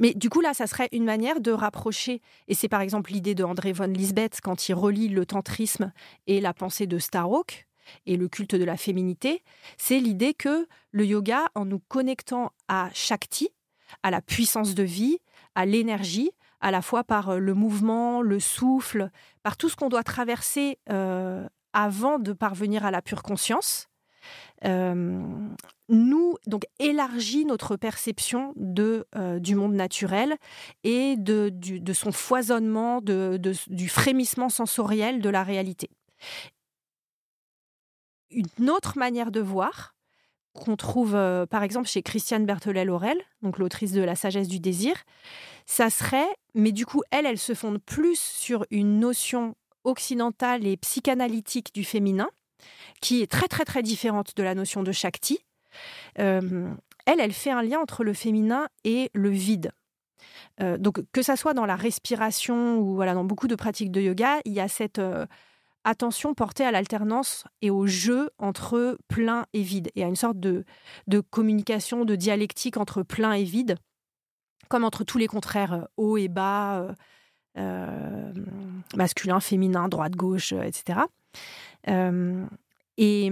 [0.01, 2.21] mais du coup, là, ça serait une manière de rapprocher.
[2.49, 5.93] Et c'est par exemple l'idée de André von Lisbeth quand il relie le tantrisme
[6.27, 7.67] et la pensée de Starhawk
[8.07, 9.43] et le culte de la féminité.
[9.79, 13.49] C'est l'idée que le yoga, en nous connectant à Shakti,
[14.03, 15.19] à la puissance de vie,
[15.55, 16.31] à l'énergie,
[16.61, 19.11] à la fois par euh, le mouvement, le souffle,
[19.43, 23.89] par tout ce qu'on doit traverser euh, avant de parvenir à la pure conscience,
[24.65, 25.23] euh,
[25.89, 29.07] nous donc élargit notre perception de,
[29.39, 30.37] du monde naturel
[30.85, 35.89] et de, de son foisonnement, de, du frémissement sensoriel de la réalité.
[38.31, 39.95] Une autre manière de voir,
[40.53, 41.13] qu'on trouve
[41.51, 44.95] par exemple chez Christiane Berthollet-Laurel, donc l'autrice de La sagesse du désir,
[45.67, 50.77] ça serait, mais du coup, elle, elle se fonde plus sur une notion occidentale et
[50.77, 52.29] psychanalytique du féminin,
[53.01, 55.39] qui est très très très différente de la notion de Shakti.
[56.19, 56.71] Euh,
[57.07, 59.73] elle, elle fait un lien entre le féminin et le vide.
[60.61, 64.01] Euh, donc que ça soit dans la respiration ou voilà dans beaucoup de pratiques de
[64.01, 65.27] yoga, il y a cette euh,
[65.85, 70.39] attention portée à l'alternance et au jeu entre plein et vide, et à une sorte
[70.39, 70.65] de,
[71.07, 73.77] de communication, de dialectique entre plein et vide
[74.71, 76.95] comme entre tous les contraires, euh, haut et bas, euh,
[77.59, 78.33] euh,
[78.97, 81.01] masculin, féminin, droite, gauche, etc.
[82.97, 83.31] et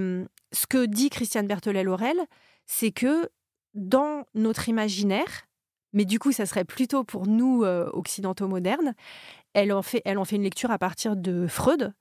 [0.53, 2.19] ce que dit Christiane Berthollet-Laurel,
[2.67, 3.29] c'est que
[3.75, 5.47] dans notre imaginaire,
[5.93, 8.95] mais du coup, ça serait plutôt pour nous occidentaux modernes.
[9.53, 11.93] Elle en, fait, elle en fait une lecture à partir de Freud.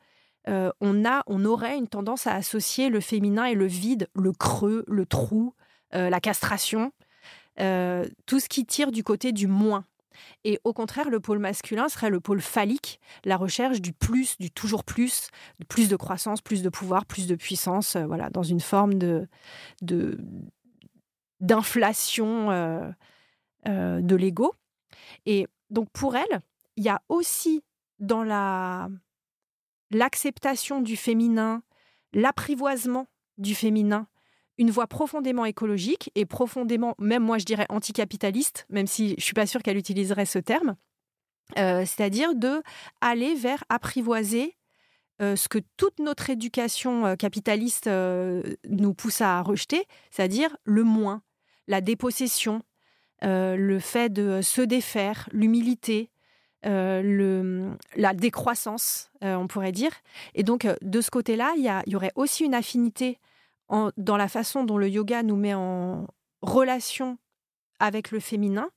[0.48, 4.86] On, a, on aurait une tendance à associer le féminin et le vide, le creux,
[4.88, 5.54] le trou,
[5.92, 6.92] la castration,
[7.58, 9.86] tout ce qui tire du côté du moins.
[10.44, 14.52] Et au contraire, le pôle masculin serait le pôle phallique, la recherche du plus, du
[14.52, 15.30] toujours plus,
[15.68, 19.28] plus de croissance, plus de pouvoir, plus de puissance, euh, voilà, dans une forme de,
[21.40, 22.90] d'inflation euh,
[23.68, 24.54] euh, de l'ego.
[25.26, 26.42] Et donc pour elle,
[26.76, 27.64] il y a aussi
[28.00, 28.90] dans la
[29.92, 31.64] l'acceptation du féminin,
[32.14, 33.08] l'apprivoisement
[33.38, 34.08] du féminin,
[34.58, 39.34] une voix profondément écologique et profondément, même moi je dirais anticapitaliste, même si je suis
[39.34, 40.76] pas sûre qu'elle utiliserait ce terme,
[41.58, 42.62] euh, c'est-à-dire de
[43.00, 44.58] aller vers apprivoiser
[45.22, 51.22] euh, ce que toute notre éducation euh, capitaliste nous pousse à rejeter, c'est-à-dire le moins,
[51.68, 52.62] la dépossession,
[53.22, 56.12] le fait de se défaire, l'humilité,
[56.64, 59.92] le, la décroissance, on pourrait dire.
[60.34, 63.20] Et donc, de ce côté-là, il y, aurait aussi une affinité
[63.70, 66.08] dans la façon dont le yoga nous met en
[66.42, 67.18] relation
[67.80, 68.70] avec le féminin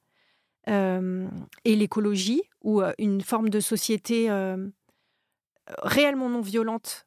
[0.69, 1.29] euh,
[1.65, 4.69] et l'écologie, ou euh, une forme de société euh,
[5.83, 7.07] réellement non violente.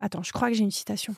[0.00, 1.14] Attends, je crois que j'ai une citation.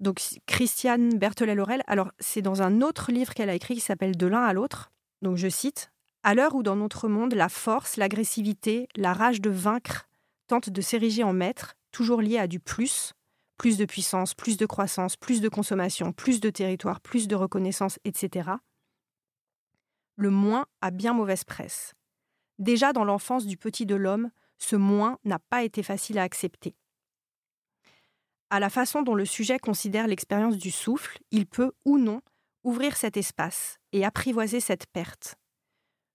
[0.00, 4.26] Donc, Christiane Berthollet-Laurel, alors c'est dans un autre livre qu'elle a écrit qui s'appelle De
[4.26, 4.90] l'un à l'autre.
[5.22, 5.92] Donc, je cite
[6.22, 10.08] À l'heure où dans notre monde, la force, l'agressivité, la rage de vaincre
[10.46, 13.14] tentent de s'ériger en maître, toujours lié à du plus,
[13.58, 17.98] plus de puissance, plus de croissance, plus de consommation, plus de territoire, plus de reconnaissance,
[18.04, 18.50] etc.
[20.16, 21.94] Le moins a bien mauvaise presse.
[22.58, 26.76] Déjà dans l'enfance du petit de l'homme, ce moins n'a pas été facile à accepter.
[28.50, 32.22] À la façon dont le sujet considère l'expérience du souffle, il peut ou non
[32.64, 35.36] ouvrir cet espace et apprivoiser cette perte.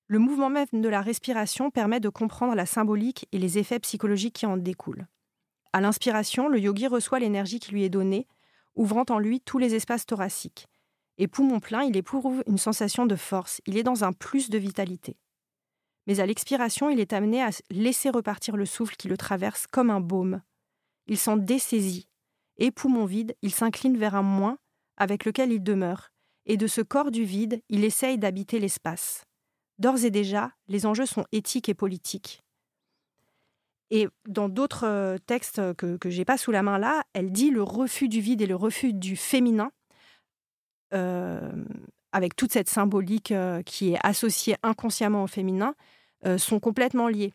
[0.07, 4.35] Le mouvement même de la respiration permet de comprendre la symbolique et les effets psychologiques
[4.35, 5.07] qui en découlent.
[5.71, 8.27] À l'inspiration, le yogi reçoit l'énergie qui lui est donnée,
[8.75, 10.67] ouvrant en lui tous les espaces thoraciques.
[11.17, 14.57] Et poumon plein, il éprouve une sensation de force, il est dans un plus de
[14.57, 15.17] vitalité.
[16.05, 19.89] Mais à l'expiration, il est amené à laisser repartir le souffle qui le traverse comme
[19.89, 20.41] un baume.
[21.07, 22.07] Il s'en dessaisit,
[22.57, 24.57] et poumon vide, il s'incline vers un moins
[24.97, 26.12] avec lequel il demeure,
[26.45, 29.25] et de ce corps du vide, il essaye d'habiter l'espace.
[29.79, 32.43] D'ores et déjà, les enjeux sont éthiques et politiques.
[33.89, 37.51] Et dans d'autres euh, textes que, que j'ai pas sous la main là, elle dit
[37.51, 39.71] le refus du vide et le refus du féminin,
[40.93, 41.51] euh,
[42.11, 45.75] avec toute cette symbolique euh, qui est associée inconsciemment au féminin,
[46.37, 47.33] sont complètement liés.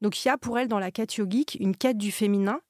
[0.00, 2.60] Donc il y a pour elle dans la quête yogique une quête du féminin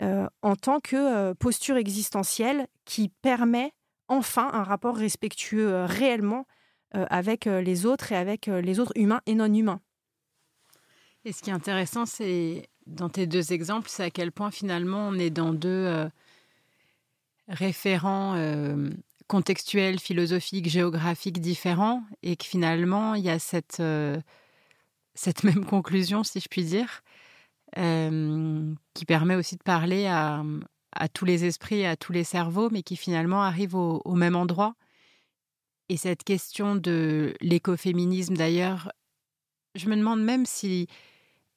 [0.00, 3.72] en tant que posture existentielle qui permet
[4.08, 6.46] enfin un rapport respectueux réellement
[6.92, 9.80] avec les autres et avec les autres humains et non humains.
[11.24, 15.08] Et ce qui est intéressant, c'est dans tes deux exemples, c'est à quel point finalement
[15.08, 16.08] on est dans deux euh,
[17.48, 18.90] référents euh,
[19.26, 24.18] contextuels, philosophiques, géographiques différents, et que finalement il y a cette, euh,
[25.14, 27.02] cette même conclusion, si je puis dire,
[27.74, 30.42] qui permet aussi de parler à,
[30.98, 34.36] à, tous les esprits, à tous les cerveaux, mais qui finalement arrive au, au même
[34.36, 34.74] endroit.
[35.88, 38.92] Et cette question de l'écoféminisme, d'ailleurs,
[39.74, 40.86] je me demande même si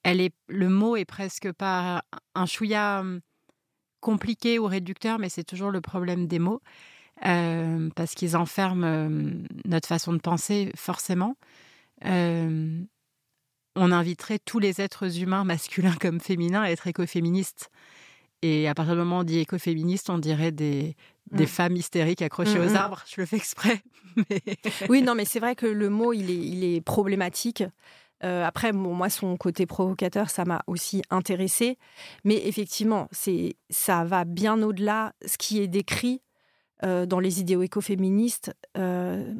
[0.02, 2.02] elle est, le mot est presque pas
[2.34, 3.20] un chouïa hum,
[4.00, 6.60] compliqué ou réducteur, mais c'est toujours le problème des mots,
[7.24, 11.36] euh, parce qu'ils enferment hum, notre façon de penser forcément.
[12.04, 12.82] Euh,
[13.76, 17.70] on inviterait tous les êtres humains, masculins comme féminins, à être écoféministes.
[18.42, 20.96] Et à partir du moment où on dit écoféministe, on dirait des,
[21.30, 21.48] des mm.
[21.48, 22.76] femmes hystériques accrochées mm, aux mm.
[22.76, 23.04] arbres.
[23.08, 23.82] Je le fais exprès.
[24.90, 27.64] Oui, non, mais c'est vrai que le mot, il est, il est problématique.
[28.24, 31.78] Euh, après, moi, son côté provocateur, ça m'a aussi intéressé.
[32.24, 35.14] Mais effectivement, c'est, ça va bien au-delà.
[35.24, 36.20] Ce qui est décrit
[36.84, 39.34] euh, dans les idéaux écoféministes euh,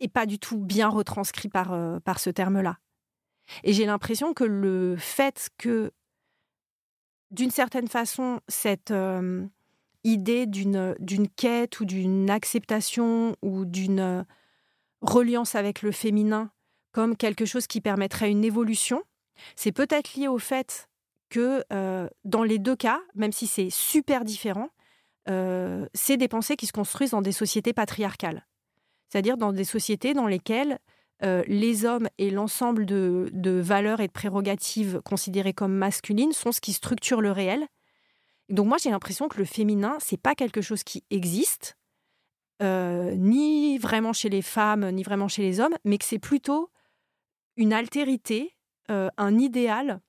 [0.00, 2.78] est pas du tout bien retranscrit par, euh, par ce terme-là.
[3.62, 5.92] Et j'ai l'impression que le fait que,
[7.32, 8.94] d'une certaine façon, cette
[10.04, 14.24] idée d'une, quête ou d'une acceptation ou d'une
[15.00, 16.50] reliance avec le féminin
[16.92, 19.02] comme quelque chose qui permettrait une évolution,
[19.56, 20.88] c'est peut-être lié au fait
[21.30, 24.68] que euh, dans les deux cas, même si c'est super différent,
[25.28, 28.46] euh, c'est des pensées qui se construisent dans des sociétés patriarcales.
[29.08, 30.78] C'est-à-dire dans des sociétés dans lesquelles
[31.24, 36.60] euh, les hommes et l'ensemble de, valeurs et de prérogatives considérées comme masculines sont ce
[36.60, 37.66] qui structure le réel.
[38.48, 41.76] donc moi j'ai l'impression que le féminin, c'est pas quelque chose qui existe,
[42.60, 46.70] ni vraiment chez les femmes, ni vraiment chez les hommes, mais que c'est plutôt
[47.56, 48.54] une altérité,
[48.88, 50.00] un idéal,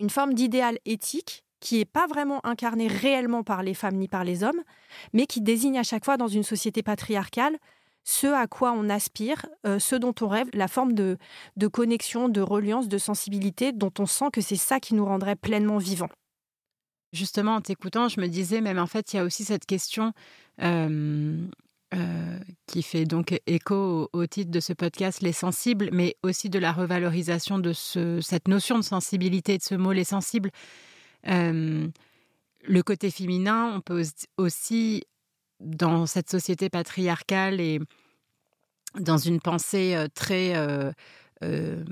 [0.00, 4.24] une forme d'idéal éthique qui n'est pas vraiment incarné réellement par les femmes ni par
[4.24, 4.62] les hommes,
[5.12, 7.56] mais qui désigne à chaque fois dans une société patriarcale
[8.04, 11.18] ce à quoi on aspire, euh, ce dont on rêve, la forme de,
[11.72, 15.78] connexion, de reliance, de sensibilité dont on sent que c'est ça qui nous rendrait pleinement
[15.78, 16.10] vivants.
[17.12, 20.12] Justement, en t'écoutant, je me disais, même en fait, il y a aussi cette question
[20.62, 21.38] euh,
[22.66, 26.72] qui fait donc écho au, titre de ce podcast, les sensibles, mais aussi de la
[26.72, 30.50] revalorisation de cette notion de sensibilité, de ce mot les sensibles.
[31.24, 34.04] le côté féminin, on peut
[34.36, 35.04] aussi
[35.60, 37.80] dans cette société patriarcale et
[38.98, 40.90] dans une pensée euh, très euh,
[41.44, 41.84] euh,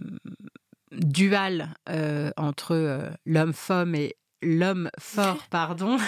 [0.93, 1.75] duale
[2.37, 5.99] entre l'homme femme et l'homme fort, pardon,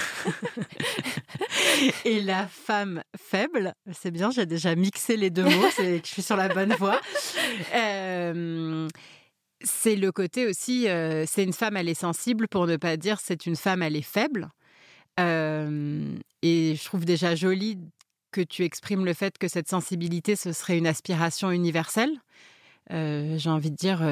[2.05, 3.75] et la femme faible.
[3.93, 6.99] C'est bien, j'ai déjà mixé les deux mots, je suis sur la bonne voie.
[9.63, 10.87] c'est le côté aussi,
[11.27, 14.03] c'est une femme, elle est sensible, pour ne pas dire c'est une femme, elle est
[14.03, 14.51] faible
[15.21, 17.79] et je trouve déjà joli
[18.33, 22.13] que tu exprimes le fait que cette sensibilité, ce serait une aspiration universelle.
[22.91, 24.03] J'ai envie de dire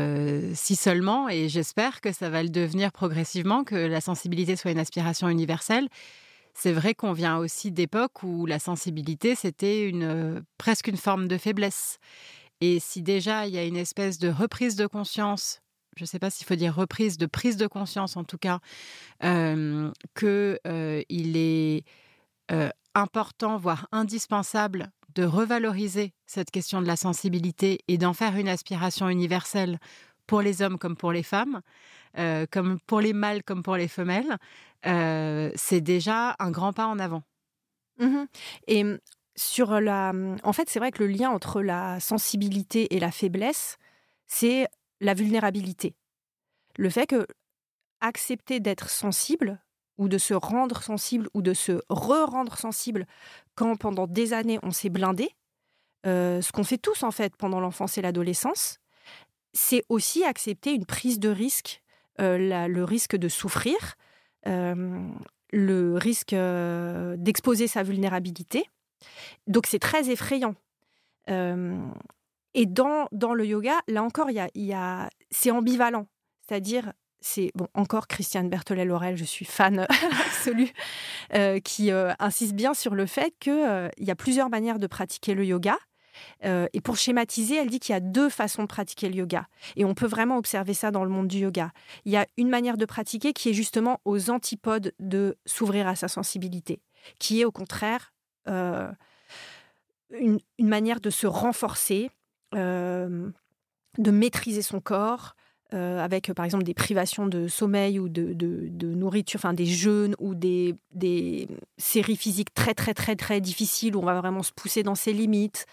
[0.54, 4.78] si seulement, et j'espère que ça va le devenir progressivement, que la sensibilité soit une
[4.78, 5.88] aspiration universelle.
[6.54, 11.38] C'est vrai qu'on vient aussi d'époques où la sensibilité, c'était une, presque une forme de
[11.38, 11.98] faiblesse.
[12.60, 15.60] Et si déjà il y a une espèce de reprise de conscience
[15.98, 18.60] je ne sais pas s'il faut dire reprise, de prise de conscience en tout cas,
[19.24, 21.84] euh, qu'il est
[22.94, 29.08] important, voire indispensable, de revaloriser cette question de la sensibilité et d'en faire une aspiration
[29.08, 29.78] universelle
[30.26, 31.60] pour les hommes comme pour les femmes,
[32.50, 34.38] comme pour les mâles comme pour les femelles,
[34.82, 37.22] c'est déjà un grand pas en avant.
[37.98, 38.24] Mmh
[38.68, 38.84] et
[39.38, 43.78] sur la, en fait, c'est vrai que le lien entre la sensibilité et la faiblesse,
[44.26, 44.66] c'est
[45.00, 45.94] la vulnérabilité.
[46.76, 47.26] Le fait que
[48.00, 49.60] accepter d'être sensible
[49.96, 53.06] ou de se rendre sensible ou de se re-rendre sensible
[53.56, 55.30] quand pendant des années on s'est blindé,
[56.06, 58.78] euh, ce qu'on fait tous en fait pendant l'enfance et l'adolescence,
[59.52, 61.82] c'est aussi accepter une prise de risque,
[62.20, 63.96] euh, le risque de souffrir,
[64.46, 65.08] euh,
[65.52, 66.34] le risque
[67.16, 68.64] d'exposer sa vulnérabilité.
[69.46, 70.54] Donc c'est très effrayant.
[72.54, 76.06] Et dans, dans le yoga, là encore, a, y a, c'est ambivalent.
[76.46, 79.86] C'est-à-dire, c'est bon, encore Christiane Berthollet-Laurel, je suis fan
[80.26, 80.72] absolue,
[81.34, 84.86] euh, qui euh, insiste bien sur le fait qu'il euh, y a plusieurs manières de
[84.86, 85.76] pratiquer le yoga.
[86.42, 89.46] et pour schématiser, elle dit qu'il y a deux façons de pratiquer le yoga.
[89.76, 91.70] Et on peut vraiment observer ça dans le monde du yoga.
[92.04, 95.94] Il y a une manière de pratiquer qui est justement aux antipodes de s'ouvrir à
[95.94, 96.80] sa sensibilité,
[97.20, 98.12] qui est au contraire
[98.46, 102.10] une, une, manière de se renforcer,
[102.52, 105.34] de maîtriser son corps,
[105.72, 108.34] avec par exemple des privations de sommeil ou de,
[108.82, 110.76] nourriture, enfin des jeûnes ou des,
[111.76, 115.12] séries physiques très très très très difficiles où on va vraiment se pousser dans ses
[115.12, 115.66] limites,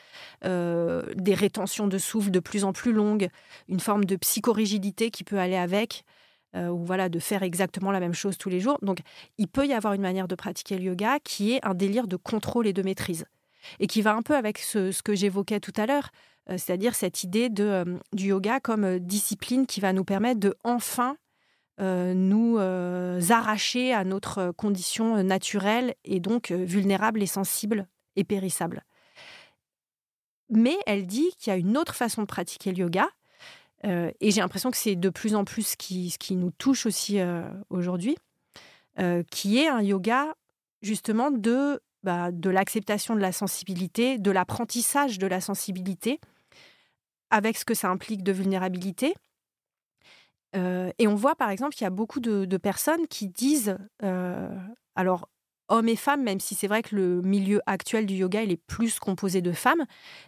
[0.44, 3.30] des rétentions de souffle de plus en plus longues,
[3.70, 6.04] une forme de psychorigidité qui peut aller avec,
[6.56, 8.80] ou voilà de faire exactement la même chose tous les jours.
[8.82, 9.00] Donc
[9.38, 12.18] il peut y avoir une manière de pratiquer le yoga qui est un délire de
[12.18, 13.26] contrôle et de maîtrise
[13.80, 16.12] et qui va un peu avec ce que j'évoquais tout à l'heure.
[16.50, 20.40] Euh, c'est-à-dire cette idée de, euh, du yoga comme euh, discipline qui va nous permettre
[20.40, 21.18] de enfin
[21.78, 27.86] nous arracher à notre condition naturelle et donc vulnérable et sensible
[28.16, 28.86] et périssable.
[30.50, 33.10] Mais elle dit qu'il y a une autre façon de pratiquer le yoga,
[33.84, 36.86] et j'ai l'impression que c'est de plus en plus ce qui, ce qui nous touche
[36.86, 37.20] aussi
[37.70, 38.16] aujourd'hui,
[39.30, 40.34] qui est un yoga
[40.82, 46.22] justement de, bah, de l'acceptation de la sensibilité, de l'apprentissage de la sensibilité,
[47.30, 49.14] avec ce que ça implique de vulnérabilité.
[50.56, 54.50] Euh, et on voit par exemple qu'il y a beaucoup de, personnes qui disent, euh,
[54.96, 55.30] alors
[55.68, 58.62] hommes et femmes, même si c'est vrai que le milieu actuel du yoga, il est
[58.68, 59.84] plus composé de femmes,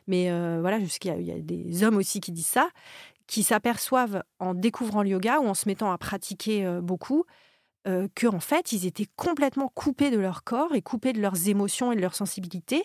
[0.07, 2.69] mais euh, voilà, jusqu'il y, a des hommes aussi qui disent ça,
[3.27, 7.25] qui s'aperçoivent en découvrant le yoga ou en se mettant à pratiquer beaucoup,
[7.85, 11.91] qu'en en fait, ils étaient complètement coupés de leur corps et coupés de leurs émotions
[11.91, 12.83] et de leur sensibilité,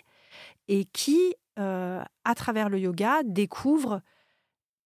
[0.69, 4.01] et qui, à travers le yoga, découvrent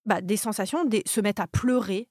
[0.04, 2.08] bah, des sensations, se mettent à pleurer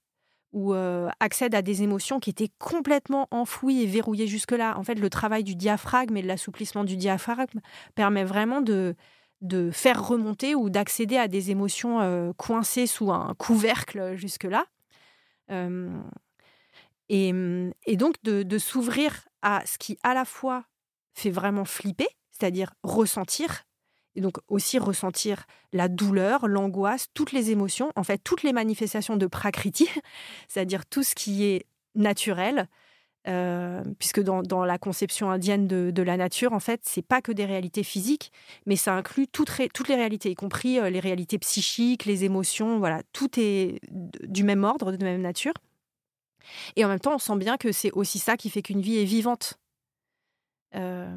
[0.54, 0.74] ou
[1.20, 4.78] accèdent à des émotions qui étaient complètement enfouies et verrouillées jusque-là.
[4.78, 7.60] En fait, le travail du diaphragme et de l'assouplissement du diaphragme
[7.94, 8.96] permet vraiment de,
[9.42, 14.66] de faire remonter ou d'accéder à des émotions coincées sous un couvercle jusque-là.
[17.10, 17.34] et,
[17.98, 20.64] donc de, de s'ouvrir à ce qui à la fois
[21.14, 23.65] fait vraiment flipper, c'est-à-dire ressentir,
[24.16, 29.18] et donc aussi ressentir la douleur, l'angoisse, toutes les émotions, en fait toutes les manifestations
[29.18, 29.88] de prakriti,
[30.48, 32.68] c'est-à-dire tout ce qui est naturel,
[33.28, 37.46] euh, puisque dans, la conception indienne de, la nature, en fait, c'est pas que des
[37.46, 38.32] réalités physiques,
[38.68, 43.02] mais ça inclut toutes, les réalités, y compris euh, les réalités psychiques, les émotions, voilà,
[43.14, 45.54] tout est du même ordre, de même nature.
[46.76, 49.00] Et en même temps, on sent bien que c'est aussi ça qui fait qu'une vie
[49.00, 49.58] est vivante.
[50.76, 51.16] Euh,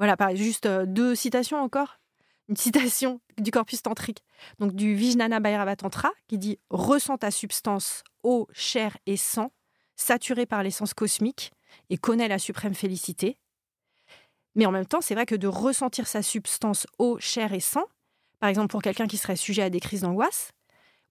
[0.00, 2.00] voilà, juste deux citations encore.
[2.48, 4.24] Une citation du corpus tantrique,
[4.58, 9.52] donc du Vijnana Bhairava Tantra, qui dit Ressens ta substance, eau, chair et sang,
[9.96, 11.52] saturé par l'essence cosmique
[11.90, 13.36] et connaît la suprême félicité.
[14.54, 17.84] Mais en même temps, c'est vrai que de ressentir sa substance eau, chair et sang,
[18.38, 20.52] par exemple pour quelqu'un qui serait sujet à des crises d'angoisse,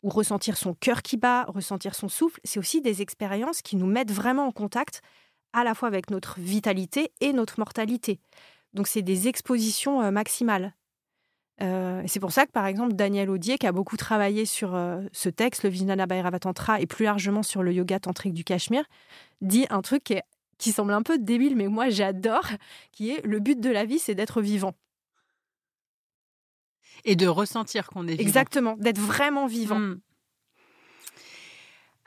[0.01, 3.85] ou ressentir son cœur qui bat, ressentir son souffle, c'est aussi des expériences qui nous
[3.85, 5.03] mettent vraiment en contact
[5.53, 8.19] à la fois avec notre vitalité et notre mortalité.
[8.73, 10.73] Donc c'est des expositions maximales.
[11.61, 15.01] Euh, c'est pour ça que, par exemple, Daniel Audier, qui a beaucoup travaillé sur euh,
[15.11, 18.85] ce texte, le Vijnana Bhairava Tantra, et plus largement sur le yoga tantrique du Cachemire,
[19.41, 20.15] dit un truc qui,
[20.57, 22.47] qui semble un peu débile, mais moi j'adore,
[22.91, 24.73] qui est le but de la vie, c'est d'être vivant.
[27.05, 28.21] Et de ressentir qu'on est vivant.
[28.21, 29.79] Exactement, d'être vraiment vivant.
[29.79, 29.99] Hmm.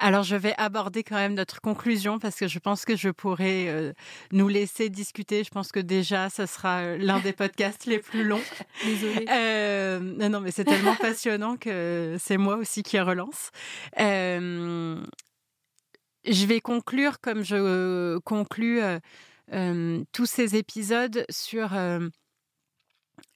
[0.05, 3.69] Alors, je vais aborder quand même notre conclusion parce que je pense que je pourrais
[3.69, 3.93] euh,
[4.33, 5.45] nous laisser discuter.
[5.45, 8.43] Je pense que déjà, ce sera euh, l'un des podcasts les plus longs.
[8.85, 9.25] Désolée.
[9.31, 13.53] Euh, non, non, mais c'est tellement passionnant que c'est moi aussi qui relance.
[13.97, 15.07] je
[16.25, 18.81] vais conclure comme je conclus
[20.13, 21.71] tous ces épisodes sur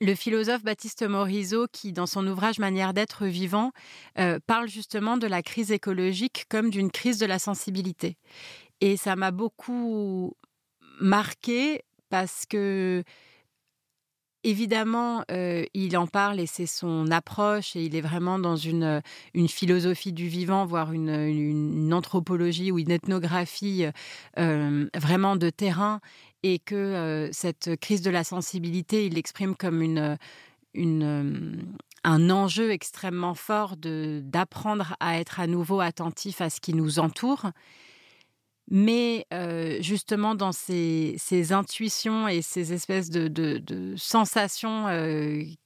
[0.00, 3.72] le philosophe Baptiste Morisot, qui dans son ouvrage Manière d'être vivant,
[4.18, 8.16] euh, parle justement de la crise écologique comme d'une crise de la sensibilité.
[8.80, 10.34] Et ça m'a beaucoup
[11.00, 13.02] marqué parce que
[14.47, 19.03] évidemment, euh, il en parle et c'est son approche et il est vraiment dans une,
[19.34, 23.86] une philosophie du vivant, voire une, anthropologie ou une ethnographie
[24.38, 26.01] euh, vraiment de terrain
[26.42, 30.16] et que cette crise de la sensibilité, il l'exprime comme une,
[32.05, 37.51] un enjeu extrêmement fort d'apprendre à être à nouveau attentif à ce qui nous entoure.
[38.68, 39.26] Mais
[39.80, 41.16] justement, dans ces,
[41.52, 44.86] intuitions et ces espèces de, sensations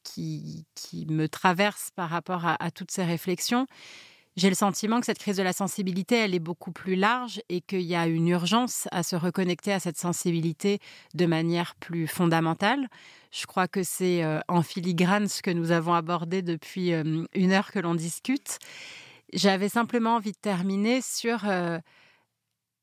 [0.05, 0.67] qui,
[1.09, 3.67] me traversent par rapport à, toutes ces réflexions,
[4.37, 7.61] j'ai le sentiment que cette crise de la sensibilité, elle est beaucoup plus large et
[7.61, 10.79] qu'il y a une urgence à se reconnecter à cette sensibilité
[11.15, 12.87] de manière plus fondamentale.
[13.33, 17.81] Je crois que c'est en filigrane ce que nous avons abordé depuis une heure que
[17.81, 18.59] l'on discute.
[19.33, 21.45] J'avais simplement envie de terminer sur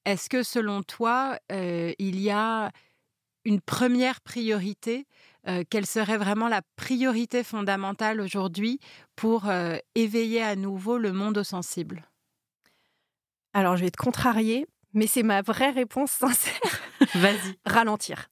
[0.07, 2.71] est-ce que selon toi, il y a
[3.45, 5.05] une première priorité
[5.47, 8.79] euh, quelle serait vraiment la priorité fondamentale aujourd'hui
[9.15, 12.03] pour euh, éveiller à nouveau le monde sensible?
[13.53, 16.59] Alors, je vais te contrarier, mais c'est ma vraie réponse sincère.
[17.15, 17.57] Vas-y.
[17.65, 18.29] Ralentir.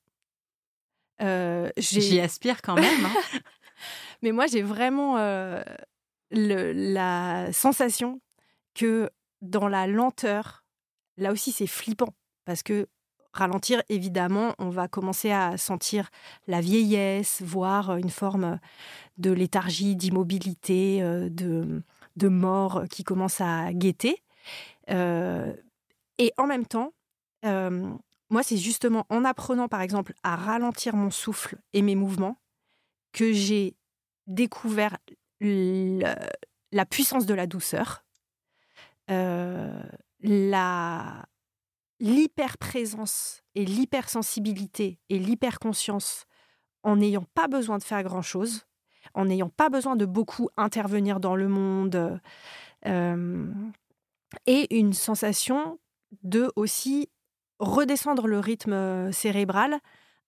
[1.77, 3.05] J'y aspire quand même.
[3.05, 3.39] Hein.
[4.21, 5.15] mais moi, j'ai vraiment
[6.31, 8.19] la sensation
[8.73, 9.09] que
[9.41, 10.64] dans la lenteur,
[11.17, 12.13] là aussi, c'est flippant
[12.45, 12.87] parce que
[13.35, 16.09] ralentir, évidemment, on va commencer à sentir
[16.47, 18.59] la vieillesse, voire une forme
[19.17, 24.23] de léthargie, d'immobilité, euh, de, mort qui commence à guetter.
[24.89, 25.53] Euh,
[26.17, 26.93] et en même temps,
[27.45, 27.93] euh,
[28.29, 32.37] moi, c'est justement en apprenant, par exemple, à ralentir mon souffle et mes mouvements
[33.11, 33.75] que j'ai
[34.27, 34.97] découvert
[35.41, 38.03] la puissance de la douceur,
[40.21, 41.25] la
[42.01, 46.25] l'hyper-présence et l'hypersensibilité et l'hyperconscience
[46.83, 48.65] en n'ayant pas besoin de faire grand-chose,
[49.13, 52.19] en n'ayant pas besoin de beaucoup intervenir dans le monde,
[52.85, 53.53] euh,
[54.45, 55.79] et une sensation
[56.23, 57.09] de aussi
[57.59, 59.79] redescendre le rythme euh, cérébral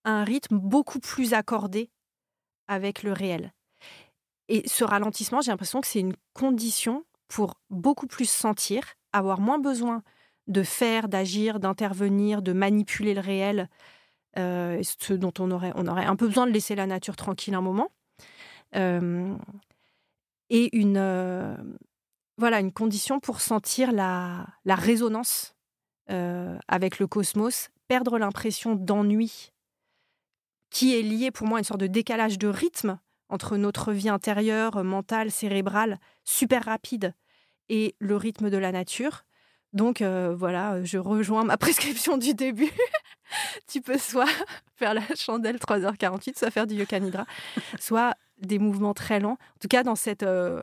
[0.03, 1.91] à un rythme beaucoup plus accordé
[2.67, 3.53] avec le réel.
[4.47, 9.59] Et ce ralentissement, j'ai l'impression que c'est une condition pour beaucoup plus sentir, avoir moins
[9.59, 10.03] besoin
[10.47, 13.69] de faire, d'agir, d'intervenir, de manipuler le réel,
[14.37, 17.55] euh, ce dont on aurait, on aurait un peu besoin de laisser la nature tranquille
[17.55, 17.91] un moment.
[18.75, 19.35] Euh,
[20.49, 21.55] et une, euh,
[22.37, 25.53] voilà, une condition pour sentir la, la résonance
[26.69, 29.51] avec le cosmos, perdre l'impression d'ennui
[30.69, 32.97] qui est lié pour moi à une sorte de décalage de rythme
[33.27, 37.13] entre notre vie intérieure, mentale, cérébrale, super rapide,
[37.69, 39.23] et le rythme de la nature.
[39.73, 42.71] Donc euh, voilà, je rejoins ma prescription du début.
[43.67, 44.29] tu peux soit
[44.75, 47.25] faire la chandelle 3h48, soit faire du yoga nidra,
[47.79, 49.37] soit des mouvements très lents.
[49.37, 50.61] En tout cas, dans cette euh,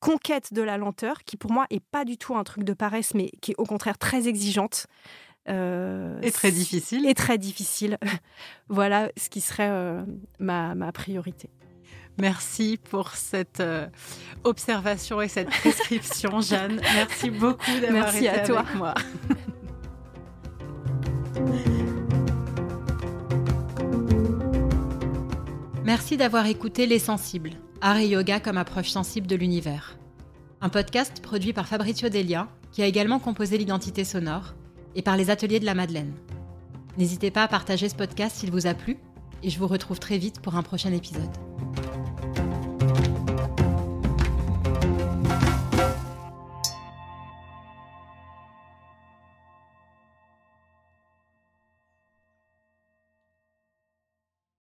[0.00, 3.14] conquête de la lenteur, qui pour moi est pas du tout un truc de paresse,
[3.14, 4.86] mais qui est au contraire très exigeante.
[5.48, 7.08] Euh, et très difficile.
[7.08, 7.98] Et très difficile.
[8.68, 10.04] voilà ce qui serait
[10.38, 11.50] ma, ma, priorité.
[12.18, 13.62] Merci pour cette
[14.44, 16.80] observation et cette prescription, Jeanne.
[16.94, 18.60] Merci beaucoup d'avoir été à toi.
[18.60, 18.94] avec moi.
[25.84, 27.50] Merci d'avoir écouté Les Sensibles,
[27.80, 29.98] art et yoga comme approche sensible de l'univers.
[30.60, 34.54] Un podcast produit par Fabrizio Delia, qui a également composé l'identité sonore,
[34.94, 36.14] et par les ateliers de la Madeleine.
[36.98, 38.96] N'hésitez pas à partager ce podcast s'il vous a plu,
[39.42, 41.51] et je vous retrouve très vite pour un prochain épisode.